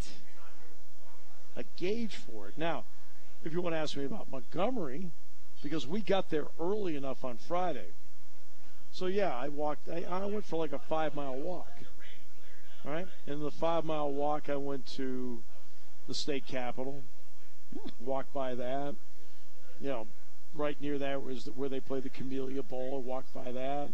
a 1.56 1.64
gauge 1.76 2.16
for 2.16 2.48
it. 2.48 2.54
Now, 2.56 2.84
if 3.44 3.52
you 3.52 3.60
want 3.60 3.74
to 3.74 3.78
ask 3.78 3.96
me 3.96 4.04
about 4.04 4.30
Montgomery, 4.30 5.10
because 5.62 5.86
we 5.86 6.00
got 6.00 6.30
there 6.30 6.46
early 6.58 6.96
enough 6.96 7.24
on 7.24 7.36
Friday. 7.36 7.88
So 8.92 9.06
yeah, 9.06 9.34
I 9.34 9.48
walked. 9.48 9.88
I, 9.88 10.04
I 10.10 10.26
went 10.26 10.44
for 10.44 10.56
like 10.56 10.72
a 10.72 10.78
five 10.78 11.14
mile 11.14 11.36
walk. 11.36 11.70
All 12.84 12.92
right, 12.92 13.06
and 13.26 13.42
the 13.42 13.50
five 13.50 13.84
mile 13.84 14.10
walk, 14.10 14.48
I 14.48 14.56
went 14.56 14.86
to 14.96 15.42
the 16.08 16.14
state 16.14 16.46
capitol 16.46 17.02
walked 18.00 18.32
by 18.32 18.54
that. 18.54 18.94
You 19.80 19.88
know, 19.88 20.06
right 20.54 20.80
near 20.80 20.98
that 20.98 21.22
was 21.22 21.48
where 21.54 21.68
they 21.68 21.80
play 21.80 22.00
the 22.00 22.08
Camellia 22.08 22.62
Bowl. 22.62 23.02
I 23.02 23.06
walked 23.06 23.32
by 23.32 23.52
that. 23.52 23.90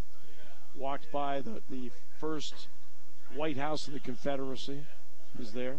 Walked 0.77 1.11
by 1.11 1.41
the, 1.41 1.63
the 1.71 1.91
first 2.19 2.69
White 3.35 3.57
House 3.57 3.87
of 3.87 3.95
the 3.95 4.01
Confederacy 4.01 4.85
was 5.39 5.53
there. 5.53 5.77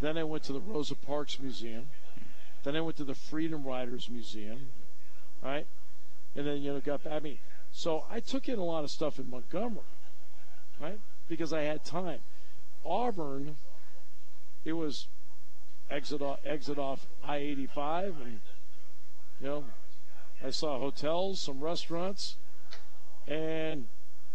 Then 0.00 0.18
I 0.18 0.24
went 0.24 0.42
to 0.44 0.52
the 0.52 0.60
Rosa 0.60 0.94
Parks 0.94 1.38
Museum. 1.40 1.88
Then 2.64 2.76
I 2.76 2.80
went 2.80 2.96
to 2.96 3.04
the 3.04 3.14
Freedom 3.14 3.64
Riders 3.64 4.08
Museum. 4.10 4.68
Right? 5.42 5.66
And 6.34 6.46
then, 6.46 6.62
you 6.62 6.72
know, 6.72 6.80
got 6.80 7.04
back. 7.04 7.12
I 7.12 7.20
mean, 7.20 7.38
so 7.72 8.04
I 8.10 8.20
took 8.20 8.48
in 8.48 8.58
a 8.58 8.64
lot 8.64 8.84
of 8.84 8.90
stuff 8.90 9.18
in 9.18 9.30
Montgomery. 9.30 9.84
Right? 10.80 10.98
Because 11.28 11.52
I 11.52 11.62
had 11.62 11.84
time. 11.84 12.20
Auburn, 12.84 13.56
it 14.64 14.72
was 14.72 15.06
exit 15.90 16.20
off, 16.22 16.40
exit 16.44 16.78
off 16.78 17.06
I-85, 17.24 18.04
and 18.22 18.40
you 19.40 19.46
know, 19.46 19.64
I 20.44 20.50
saw 20.50 20.78
hotels, 20.78 21.40
some 21.40 21.60
restaurants, 21.60 22.36
and 23.26 23.86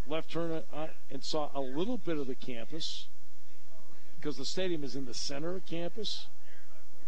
left 0.08 0.32
turn 0.32 0.64
uh, 0.74 0.88
and 1.10 1.24
saw 1.24 1.50
a 1.54 1.62
little 1.62 1.98
bit 1.98 2.18
of 2.18 2.28
the 2.28 2.36
campus 2.36 3.08
because 4.20 4.38
the 4.38 4.46
stadium 4.46 4.84
is 4.84 4.96
in 4.96 5.06
the 5.06 5.14
center 5.14 5.56
of 5.56 5.66
campus. 5.66 6.28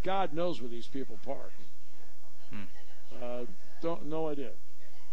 God 0.04 0.34
knows 0.34 0.62
where 0.62 0.70
these 0.70 0.88
people 0.88 1.20
park. 1.26 1.54
Hmm. 2.50 3.22
Uh, 3.22 3.46
don't 3.82 4.06
no 4.06 4.30
idea, 4.30 4.52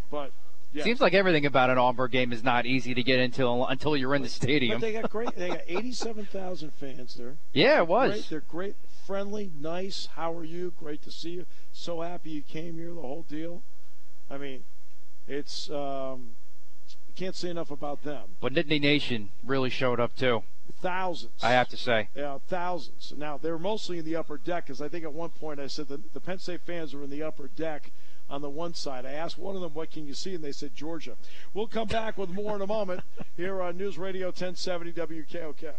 but 0.09 0.31
yeah. 0.73 0.83
Seems 0.85 1.01
like 1.01 1.13
everything 1.13 1.45
about 1.45 1.69
an 1.69 1.77
Auburn 1.77 2.09
game 2.09 2.31
is 2.31 2.43
not 2.43 2.65
easy 2.65 2.93
to 2.93 3.03
get 3.03 3.19
into 3.19 3.45
until 3.63 3.97
you're 3.97 4.15
in 4.15 4.21
the 4.21 4.29
stadium. 4.29 4.79
But 4.79 4.87
they 4.87 4.93
got 4.93 5.09
great. 5.09 5.35
They 5.35 5.49
got 5.49 5.61
87,000 5.67 6.73
fans 6.73 7.15
there. 7.15 7.35
Yeah, 7.51 7.79
it 7.79 7.87
was. 7.87 8.11
Great. 8.11 8.29
They're 8.29 8.39
great, 8.47 8.75
friendly, 9.05 9.51
nice. 9.59 10.07
How 10.15 10.33
are 10.33 10.45
you? 10.45 10.73
Great 10.79 11.01
to 11.03 11.11
see 11.11 11.31
you. 11.31 11.45
So 11.73 12.01
happy 12.01 12.29
you 12.29 12.41
came 12.41 12.75
here. 12.75 12.93
The 12.93 13.01
whole 13.01 13.25
deal. 13.27 13.63
I 14.29 14.37
mean, 14.37 14.63
it's. 15.27 15.69
Um, 15.69 16.35
can't 17.11 17.35
say 17.35 17.49
enough 17.49 17.71
about 17.71 18.03
them. 18.03 18.35
But 18.39 18.53
Nittany 18.53 18.81
Nation 18.81 19.29
really 19.45 19.69
showed 19.69 19.99
up 19.99 20.15
too. 20.15 20.43
Thousands. 20.81 21.43
I 21.43 21.51
have 21.51 21.67
to 21.69 21.77
say. 21.77 22.09
Yeah, 22.15 22.39
thousands. 22.47 23.13
Now 23.15 23.37
they 23.37 23.51
were 23.51 23.59
mostly 23.59 23.99
in 23.99 24.05
the 24.05 24.15
upper 24.15 24.37
deck 24.37 24.65
because 24.65 24.81
I 24.81 24.87
think 24.87 25.03
at 25.03 25.13
one 25.13 25.29
point 25.29 25.59
I 25.59 25.67
said 25.67 25.87
that 25.89 26.13
the 26.13 26.19
Penn 26.19 26.39
State 26.39 26.61
fans 26.65 26.93
were 26.93 27.03
in 27.03 27.09
the 27.09 27.21
upper 27.21 27.47
deck 27.47 27.91
on 28.29 28.41
the 28.41 28.49
one 28.49 28.73
side. 28.73 29.05
I 29.05 29.11
asked 29.11 29.37
one 29.37 29.55
of 29.55 29.61
them, 29.61 29.73
What 29.73 29.91
can 29.91 30.07
you 30.07 30.13
see? 30.13 30.33
And 30.33 30.43
they 30.43 30.53
said, 30.53 30.73
Georgia. 30.73 31.17
We'll 31.53 31.67
come 31.67 31.87
back 31.87 32.17
with 32.17 32.29
more 32.29 32.55
in 32.55 32.61
a 32.61 32.67
moment 32.67 33.01
here 33.35 33.61
on 33.61 33.77
News 33.77 33.97
Radio 33.97 34.27
1070 34.27 34.93
WKOK. 34.93 35.73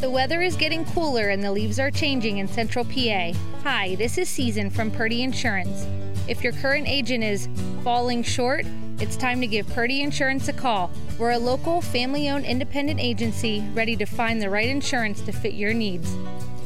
The 0.00 0.10
weather 0.10 0.40
is 0.40 0.54
getting 0.54 0.84
cooler 0.84 1.28
and 1.28 1.42
the 1.42 1.50
leaves 1.50 1.80
are 1.80 1.90
changing 1.90 2.38
in 2.38 2.46
central 2.46 2.84
PA. 2.84 3.32
Hi, 3.64 3.96
this 3.96 4.16
is 4.16 4.28
Season 4.28 4.70
from 4.70 4.92
Purdy 4.92 5.22
Insurance. 5.22 5.86
If 6.28 6.44
your 6.44 6.52
current 6.52 6.86
agent 6.86 7.24
is 7.24 7.48
falling 7.82 8.22
short, 8.22 8.64
it's 9.00 9.16
time 9.16 9.40
to 9.40 9.46
give 9.46 9.68
Purdy 9.68 10.02
Insurance 10.02 10.48
a 10.48 10.52
call. 10.52 10.90
We're 11.18 11.30
a 11.30 11.38
local, 11.38 11.80
family 11.80 12.28
owned 12.28 12.44
independent 12.44 13.00
agency 13.00 13.64
ready 13.72 13.96
to 13.96 14.06
find 14.06 14.42
the 14.42 14.50
right 14.50 14.68
insurance 14.68 15.20
to 15.22 15.32
fit 15.32 15.54
your 15.54 15.72
needs. 15.72 16.14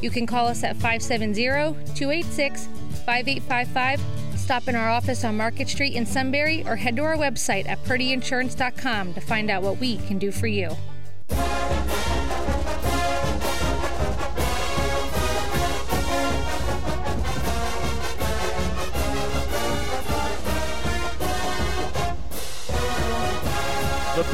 You 0.01 0.09
can 0.09 0.25
call 0.25 0.47
us 0.47 0.63
at 0.63 0.75
570 0.75 1.33
286 1.95 2.67
5855, 3.05 4.01
stop 4.35 4.67
in 4.67 4.75
our 4.75 4.89
office 4.89 5.23
on 5.23 5.37
Market 5.37 5.69
Street 5.69 5.93
in 5.93 6.05
Sunbury, 6.05 6.63
or 6.65 6.75
head 6.75 6.95
to 6.95 7.03
our 7.03 7.15
website 7.15 7.67
at 7.67 7.83
purdyinsurance.com 7.83 9.13
to 9.13 9.21
find 9.21 9.51
out 9.51 9.63
what 9.63 9.79
we 9.79 9.97
can 9.97 10.17
do 10.17 10.31
for 10.31 10.47
you. 10.47 10.75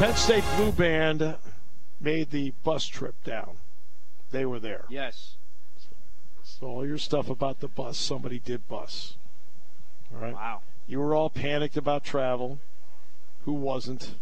Penn 0.00 0.16
State 0.16 0.44
Blue 0.56 0.72
Band 0.72 1.36
made 2.00 2.30
the 2.30 2.54
bus 2.64 2.86
trip 2.86 3.22
down. 3.22 3.58
They 4.30 4.46
were 4.46 4.58
there. 4.58 4.86
Yes. 4.88 5.36
So 6.42 6.68
all 6.68 6.86
your 6.86 6.96
stuff 6.96 7.28
about 7.28 7.60
the 7.60 7.68
bus, 7.68 7.98
somebody 7.98 8.38
did 8.38 8.66
bus. 8.66 9.18
All 10.10 10.22
right. 10.22 10.32
Wow. 10.32 10.62
You 10.86 11.00
were 11.00 11.14
all 11.14 11.28
panicked 11.28 11.76
about 11.76 12.02
travel. 12.02 12.60
Who 13.44 13.52
wasn't? 13.52 14.14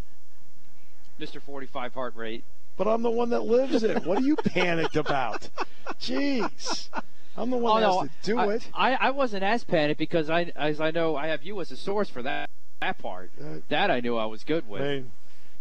Mr. 1.21 1.41
45 1.41 1.95
heart 1.95 2.17
rate. 2.17 2.43
But 2.77 2.89
I'm 2.89 3.03
the 3.03 3.11
one 3.13 3.31
that 3.31 3.43
lives 3.43 3.85
it. 3.85 4.05
What 4.05 4.19
are 4.19 4.23
you 4.23 4.35
panicked 4.35 4.97
about? 4.97 5.49
Jeez. 6.01 6.89
I'm 7.37 7.51
the 7.51 7.57
one 7.57 7.85
oh, 7.85 8.03
that 8.03 8.09
has 8.09 8.19
to 8.25 8.33
do 8.33 8.39
I, 8.39 8.55
it. 8.55 8.69
I, 8.75 8.95
I 8.95 9.11
wasn't 9.11 9.45
as 9.45 9.63
panicked 9.63 10.01
because 10.01 10.29
I 10.29 10.51
as 10.57 10.81
I 10.81 10.91
know 10.91 11.15
I 11.15 11.29
have 11.29 11.45
you 11.45 11.61
as 11.61 11.71
a 11.71 11.77
source 11.77 12.09
for 12.09 12.23
that 12.23 12.51
that 12.81 12.99
part. 12.99 13.31
Uh, 13.41 13.59
that 13.69 13.93
I 13.93 14.01
knew 14.01 14.17
I 14.17 14.27
was 14.27 14.43
good 14.43 14.69
with. 14.69 15.05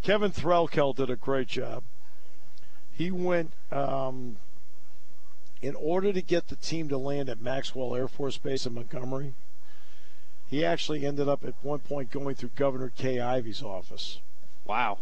Kevin 0.02 0.30
Threlkel 0.30 0.94
did 0.94 1.10
a 1.10 1.16
great 1.16 1.48
job. 1.48 1.82
He 2.92 3.10
went 3.10 3.52
um, 3.70 4.36
in 5.60 5.74
order 5.74 6.12
to 6.12 6.22
get 6.22 6.48
the 6.48 6.56
team 6.56 6.88
to 6.88 6.98
land 6.98 7.28
at 7.28 7.40
Maxwell 7.40 7.94
Air 7.94 8.08
Force 8.08 8.38
Base 8.38 8.66
in 8.66 8.74
Montgomery, 8.74 9.34
he 10.48 10.64
actually 10.64 11.04
ended 11.04 11.28
up 11.28 11.44
at 11.44 11.54
one 11.62 11.80
point 11.80 12.10
going 12.10 12.34
through 12.34 12.50
Governor 12.56 12.90
Kay 12.96 13.20
Ivey's 13.20 13.62
office. 13.62 14.20
Wow. 14.64 14.98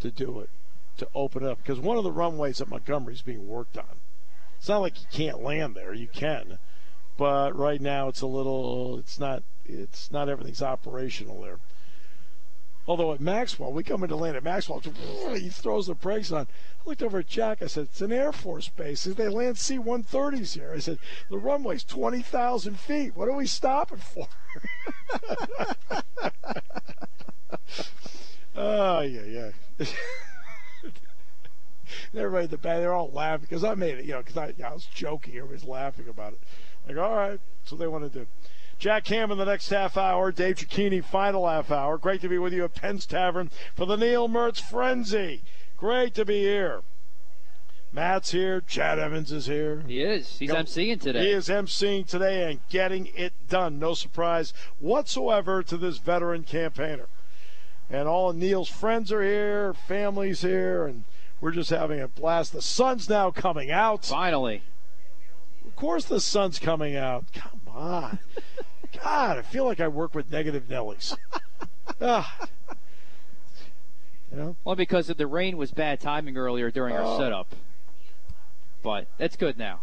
To 0.00 0.10
do 0.10 0.40
it, 0.40 0.50
to 0.96 1.08
open 1.14 1.44
it 1.44 1.48
up. 1.48 1.58
Because 1.58 1.78
one 1.78 1.98
of 1.98 2.04
the 2.04 2.12
runways 2.12 2.60
at 2.60 2.68
Montgomery 2.68 3.14
is 3.14 3.22
being 3.22 3.46
worked 3.46 3.76
on. 3.76 4.00
It's 4.58 4.68
not 4.68 4.80
like 4.80 5.00
you 5.00 5.06
can't 5.10 5.42
land 5.42 5.74
there, 5.74 5.94
you 5.94 6.08
can. 6.08 6.58
But 7.16 7.56
right 7.56 7.80
now 7.80 8.08
it's 8.08 8.20
a 8.20 8.26
little 8.26 8.98
it's 8.98 9.18
not 9.18 9.42
it's 9.64 10.10
not 10.10 10.28
everything's 10.28 10.62
operational 10.62 11.42
there. 11.42 11.58
Although 12.88 13.12
at 13.12 13.20
Maxwell, 13.20 13.70
we 13.70 13.84
come 13.84 14.02
into 14.02 14.16
land 14.16 14.34
at 14.34 14.42
Maxwell, 14.42 14.80
he 15.34 15.50
throws 15.50 15.88
the 15.88 15.94
brakes 15.94 16.32
on. 16.32 16.46
I 16.46 16.88
looked 16.88 17.02
over 17.02 17.18
at 17.18 17.26
Jack. 17.26 17.60
I 17.60 17.66
said, 17.66 17.84
"It's 17.84 18.00
an 18.00 18.10
Air 18.10 18.32
Force 18.32 18.70
base. 18.70 19.04
They 19.04 19.28
land 19.28 19.58
C-130s 19.58 20.54
here." 20.54 20.72
I 20.74 20.78
said, 20.78 20.98
"The 21.28 21.36
runway's 21.36 21.84
twenty 21.84 22.22
thousand 22.22 22.80
feet. 22.80 23.14
What 23.14 23.28
are 23.28 23.36
we 23.36 23.46
stopping 23.46 23.98
for?" 23.98 24.26
oh 28.56 29.00
yeah, 29.02 29.50
yeah. 29.78 29.86
everybody 32.14 32.44
at 32.44 32.50
the 32.50 32.56
back, 32.56 32.78
they're 32.78 32.94
all 32.94 33.10
laughing 33.10 33.42
because 33.42 33.64
I 33.64 33.74
made 33.74 33.98
it, 33.98 34.06
you 34.06 34.12
know, 34.12 34.22
because 34.22 34.38
I, 34.38 34.54
I 34.64 34.72
was 34.72 34.86
joking. 34.86 35.36
Everybody's 35.36 35.64
laughing 35.64 36.08
about 36.08 36.32
it. 36.32 36.40
Like, 36.86 36.96
all 36.96 37.14
right, 37.14 37.38
that's 37.60 37.72
what 37.72 37.80
they 37.80 37.86
want 37.86 38.10
to 38.10 38.18
do. 38.20 38.26
Jack 38.78 39.08
Ham 39.08 39.32
in 39.32 39.38
the 39.38 39.44
next 39.44 39.70
half 39.70 39.96
hour. 39.96 40.30
Dave 40.30 40.56
Cecchini, 40.56 41.04
final 41.04 41.48
half 41.48 41.70
hour. 41.70 41.98
Great 41.98 42.20
to 42.20 42.28
be 42.28 42.38
with 42.38 42.52
you 42.52 42.64
at 42.64 42.74
Penn's 42.74 43.06
Tavern 43.06 43.50
for 43.74 43.86
the 43.86 43.96
Neil 43.96 44.28
Mertz 44.28 44.60
Frenzy. 44.60 45.42
Great 45.76 46.14
to 46.14 46.24
be 46.24 46.40
here. 46.40 46.82
Matt's 47.92 48.30
here. 48.30 48.60
Chad 48.60 48.98
Evans 48.98 49.32
is 49.32 49.46
here. 49.46 49.82
He 49.86 50.02
is. 50.02 50.38
He's 50.38 50.50
emceeing 50.50 51.00
today. 51.00 51.20
He 51.20 51.30
is 51.30 51.48
emceeing 51.48 52.06
today 52.06 52.50
and 52.50 52.60
getting 52.68 53.06
it 53.16 53.32
done. 53.48 53.78
No 53.78 53.94
surprise 53.94 54.52
whatsoever 54.78 55.62
to 55.64 55.76
this 55.76 55.98
veteran 55.98 56.44
campaigner. 56.44 57.08
And 57.90 58.06
all 58.06 58.30
of 58.30 58.36
Neil's 58.36 58.68
friends 58.68 59.10
are 59.10 59.22
here, 59.22 59.72
family's 59.72 60.42
here, 60.42 60.86
and 60.86 61.04
we're 61.40 61.52
just 61.52 61.70
having 61.70 62.00
a 62.00 62.08
blast. 62.08 62.52
The 62.52 62.60
sun's 62.60 63.08
now 63.08 63.30
coming 63.30 63.70
out. 63.70 64.04
Finally. 64.04 64.62
Of 65.66 65.74
course, 65.74 66.04
the 66.04 66.20
sun's 66.20 66.58
coming 66.58 66.96
out. 66.96 67.24
Come 67.32 67.60
on. 67.66 68.18
God, 69.02 69.38
I 69.38 69.42
feel 69.42 69.64
like 69.64 69.80
I 69.80 69.88
work 69.88 70.14
with 70.14 70.30
negative 70.30 70.64
Nellies. 70.68 71.16
ah. 72.00 72.38
You 74.30 74.38
know? 74.38 74.56
Well, 74.64 74.76
because 74.76 75.06
the 75.06 75.26
rain 75.26 75.56
was 75.56 75.70
bad 75.70 76.00
timing 76.00 76.36
earlier 76.36 76.70
during 76.70 76.94
our 76.94 77.04
oh. 77.04 77.18
setup. 77.18 77.54
But 78.82 79.08
it's 79.18 79.36
good 79.36 79.58
now. 79.58 79.80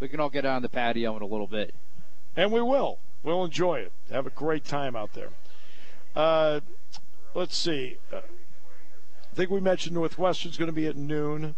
We 0.00 0.08
can 0.08 0.20
all 0.20 0.30
get 0.30 0.44
out 0.44 0.56
on 0.56 0.62
the 0.62 0.68
patio 0.68 1.16
in 1.16 1.22
a 1.22 1.26
little 1.26 1.46
bit. 1.46 1.74
And 2.36 2.52
we 2.52 2.62
will. 2.62 2.98
We'll 3.22 3.44
enjoy 3.44 3.80
it. 3.80 3.92
Have 4.10 4.26
a 4.26 4.30
great 4.30 4.64
time 4.64 4.94
out 4.94 5.12
there. 5.14 5.30
Uh, 6.14 6.60
let's 7.34 7.56
see. 7.56 7.98
Uh, 8.12 8.18
I 8.18 9.34
think 9.34 9.50
we 9.50 9.60
mentioned 9.60 9.94
Northwestern's 9.94 10.56
going 10.56 10.68
to 10.68 10.72
be 10.72 10.86
at 10.86 10.96
noon. 10.96 11.54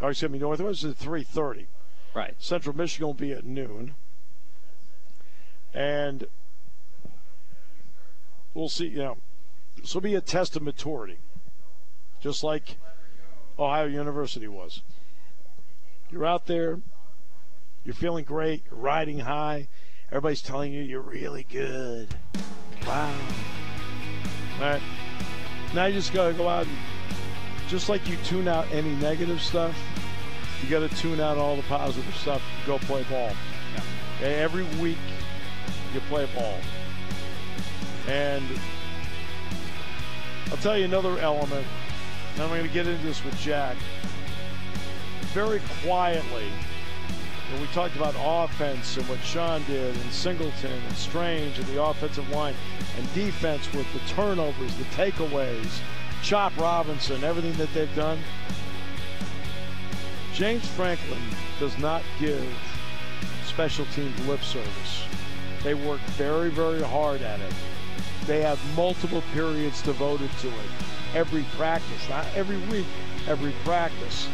Or 0.00 0.10
excuse 0.10 0.30
me, 0.30 0.38
Northwestern 0.38 0.90
at 0.90 0.98
3.30. 0.98 1.66
Right. 2.14 2.34
Central 2.38 2.76
Michigan 2.76 3.06
will 3.06 3.14
be 3.14 3.32
at 3.32 3.44
noon. 3.44 3.94
And 5.72 6.26
we'll 8.56 8.68
see, 8.70 8.86
you 8.86 8.98
know, 8.98 9.18
this 9.76 9.94
will 9.94 10.00
be 10.00 10.14
a 10.14 10.20
test 10.20 10.56
of 10.56 10.62
maturity, 10.62 11.18
just 12.20 12.42
like 12.42 12.76
Ohio 13.58 13.84
University 13.84 14.48
was. 14.48 14.82
You're 16.10 16.24
out 16.24 16.46
there, 16.46 16.80
you're 17.84 17.94
feeling 17.94 18.24
great, 18.24 18.64
you're 18.70 18.80
riding 18.80 19.20
high, 19.20 19.68
everybody's 20.08 20.40
telling 20.40 20.72
you 20.72 20.82
you're 20.82 21.02
really 21.02 21.44
good. 21.50 22.08
Wow. 22.86 23.14
All 24.54 24.60
right. 24.60 24.82
Now 25.74 25.86
you 25.86 25.94
just 25.94 26.14
got 26.14 26.28
to 26.28 26.32
go 26.32 26.48
out 26.48 26.66
and, 26.66 26.76
just 27.68 27.88
like 27.88 28.08
you 28.08 28.16
tune 28.24 28.48
out 28.48 28.66
any 28.72 28.94
negative 28.96 29.42
stuff, 29.42 29.76
you 30.62 30.70
got 30.70 30.88
to 30.88 30.96
tune 30.96 31.20
out 31.20 31.36
all 31.36 31.56
the 31.56 31.62
positive 31.62 32.14
stuff. 32.16 32.40
Go 32.64 32.78
play 32.78 33.02
ball. 33.10 33.32
Yeah. 33.74 33.82
Okay, 34.16 34.34
every 34.36 34.64
week 34.80 34.98
you 35.92 36.00
play 36.08 36.26
ball. 36.34 36.54
And 38.08 38.44
I'll 40.50 40.56
tell 40.58 40.78
you 40.78 40.84
another 40.84 41.18
element, 41.18 41.66
and 42.34 42.42
I'm 42.42 42.48
going 42.48 42.62
to 42.62 42.72
get 42.72 42.86
into 42.86 43.02
this 43.02 43.24
with 43.24 43.36
Jack. 43.38 43.76
Very 45.32 45.60
quietly, 45.82 46.48
when 47.50 47.60
we 47.60 47.66
talked 47.68 47.96
about 47.96 48.14
offense 48.18 48.96
and 48.96 49.08
what 49.08 49.20
Sean 49.20 49.62
did, 49.64 49.94
and 49.96 50.12
Singleton 50.12 50.72
and 50.72 50.96
Strange 50.96 51.58
and 51.58 51.66
the 51.68 51.82
offensive 51.82 52.28
line, 52.30 52.54
and 52.96 53.14
defense 53.14 53.72
with 53.72 53.92
the 53.92 53.98
turnovers, 54.08 54.74
the 54.76 54.84
takeaways, 54.84 55.80
Chop 56.22 56.56
Robinson, 56.56 57.22
everything 57.24 57.52
that 57.54 57.72
they've 57.74 57.94
done. 57.94 58.18
James 60.32 60.66
Franklin 60.68 61.20
does 61.58 61.76
not 61.78 62.02
give 62.20 62.46
special 63.46 63.86
teams 63.94 64.26
lip 64.26 64.42
service. 64.42 65.04
They 65.62 65.74
work 65.74 66.00
very, 66.16 66.50
very 66.50 66.82
hard 66.82 67.22
at 67.22 67.40
it. 67.40 67.52
They 68.26 68.42
have 68.42 68.60
multiple 68.76 69.22
periods 69.32 69.82
devoted 69.82 70.30
to 70.40 70.48
it. 70.48 70.54
Every 71.14 71.44
practice, 71.56 72.08
not 72.08 72.26
every 72.34 72.58
week, 72.68 72.86
every 73.28 73.52
practice. 73.64 74.28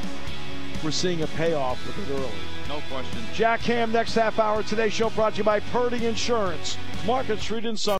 We're 0.82 0.90
seeing 0.90 1.22
a 1.22 1.26
payoff 1.28 1.84
with 1.86 2.08
it 2.08 2.12
early. 2.12 2.30
No 2.68 2.80
question. 2.90 3.20
Jack 3.34 3.60
Ham, 3.60 3.92
next 3.92 4.14
half 4.14 4.38
hour. 4.38 4.62
Today's 4.62 4.92
show 4.92 5.10
brought 5.10 5.34
to 5.34 5.38
you 5.38 5.44
by 5.44 5.60
Purdy 5.60 6.06
Insurance, 6.06 6.78
Market 7.06 7.38
Street 7.38 7.66
in 7.66 7.76
Sun. 7.76 7.90